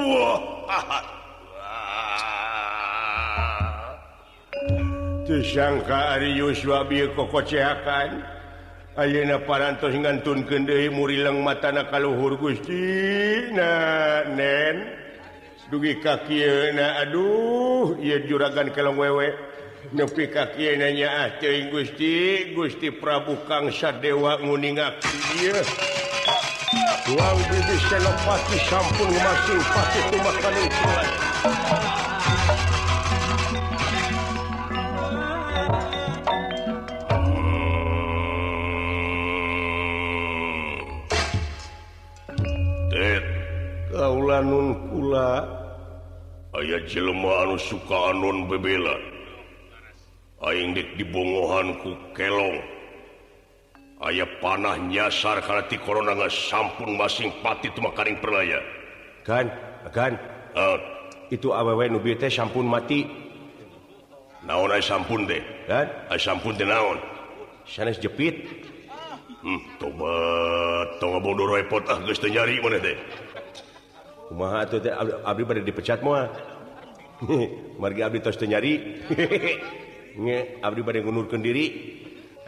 Tusangka 5.24 6.20
Ari 6.20 6.36
Yuswa 6.36 6.84
bieu 6.84 7.16
kokoceakan 7.16 8.42
Ayeuna 9.00 9.40
parantos 9.48 9.96
ngantunkeun 9.96 10.68
deui 10.68 10.92
murileng 10.92 11.40
matana 11.40 11.88
kaluhur 11.88 12.36
Gusti 12.36 13.48
na 13.56 14.28
nen. 14.28 15.00
Dugi 15.72 16.04
ka 16.04 16.20
na 16.76 17.00
aduh 17.00 17.96
ieu 18.04 18.20
juragan 18.28 18.76
kelong 18.76 19.00
wewe. 19.00 19.32
Nepi 19.96 20.28
ka 20.28 20.52
kieuna 20.52 20.92
nya 20.92 21.08
ah 21.24 21.40
Gusti. 21.72 22.52
Gusti 22.52 22.92
Prabu 22.92 23.40
Kang 23.48 23.72
Sadewa 23.72 24.44
nguningak 24.44 25.00
ieu 25.40 25.56
Uang 27.10 27.40
biji 27.50 27.78
senopati 27.90 28.58
sampun 28.70 29.10
masing 29.10 29.62
pasti 29.74 30.00
tumakan 30.14 30.56
itu. 30.62 30.90
Kaula 43.92 44.42
nun 44.42 44.68
kula 44.90 45.46
aya 46.58 46.78
jelema 46.90 47.46
anu 47.46 47.58
suka 47.58 48.14
anon 48.14 48.50
bebela 48.50 48.98
aing 50.42 50.74
dek 50.74 50.98
dibongohan 50.98 51.78
ku 51.86 51.94
kelong. 52.18 52.81
ayaah 54.02 54.30
panah 54.42 54.76
nyasar 54.82 55.46
karena 55.46 55.64
korona 55.78 56.18
nggak 56.18 56.34
sampun 56.34 56.98
masing 56.98 57.30
pati 57.46 57.70
itu 57.70 57.80
makaning 57.80 58.18
perlaya. 58.18 58.58
Kan? 59.22 59.46
Kan? 59.94 60.18
Uh, 60.58 60.78
itu 61.30 61.54
awewe 61.54 61.86
nubi 61.86 62.18
teh 62.18 62.30
sampun 62.30 62.66
mati. 62.66 63.06
Naon 64.42 64.74
ay 64.74 64.82
sampun 64.82 65.30
deh? 65.30 65.42
Kan? 65.70 65.86
Ay 66.10 66.18
sampun 66.18 66.58
teh 66.58 66.66
naon? 66.66 66.98
Sanes 67.70 68.02
jepit. 68.02 68.42
Hmm 69.46 69.62
tobat. 69.78 70.98
Tong 70.98 71.22
bodoh 71.22 71.46
repot 71.54 71.86
ah 71.86 72.02
geus 72.02 72.18
teu 72.18 72.30
nyari 72.30 72.62
mana 72.62 72.78
teh 72.78 72.98
kumaha 74.30 74.64
atuh 74.64 74.80
teh 74.80 74.94
abdi 75.28 75.44
bade 75.44 75.62
dipecat 75.66 76.00
moal 76.00 76.30
margi 77.82 78.02
abdi 78.02 78.18
tos 78.22 78.38
teu 78.38 78.50
nyari. 78.50 79.02
Nge 80.22 80.38
abdi 80.66 80.82
bade 80.82 81.00
ngundurkeun 81.06 81.42
diri. 81.46 81.66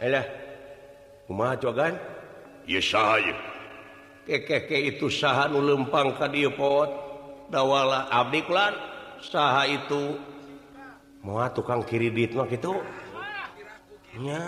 Alah 0.02 0.43
cogan? 1.58 1.94
Kekeke 4.24 4.78
itu 4.96 5.12
sah 5.12 5.48
nulempang 5.52 6.16
ka 6.16 6.28
pot. 6.56 6.90
Dawala 7.52 8.08
Ablan 8.08 8.72
saha 9.20 9.68
itu. 9.68 10.16
Mua 11.24 11.48
tukang 11.52 11.84
kiri 11.84 12.12
ditmak 12.12 12.52
itunya 12.52 14.40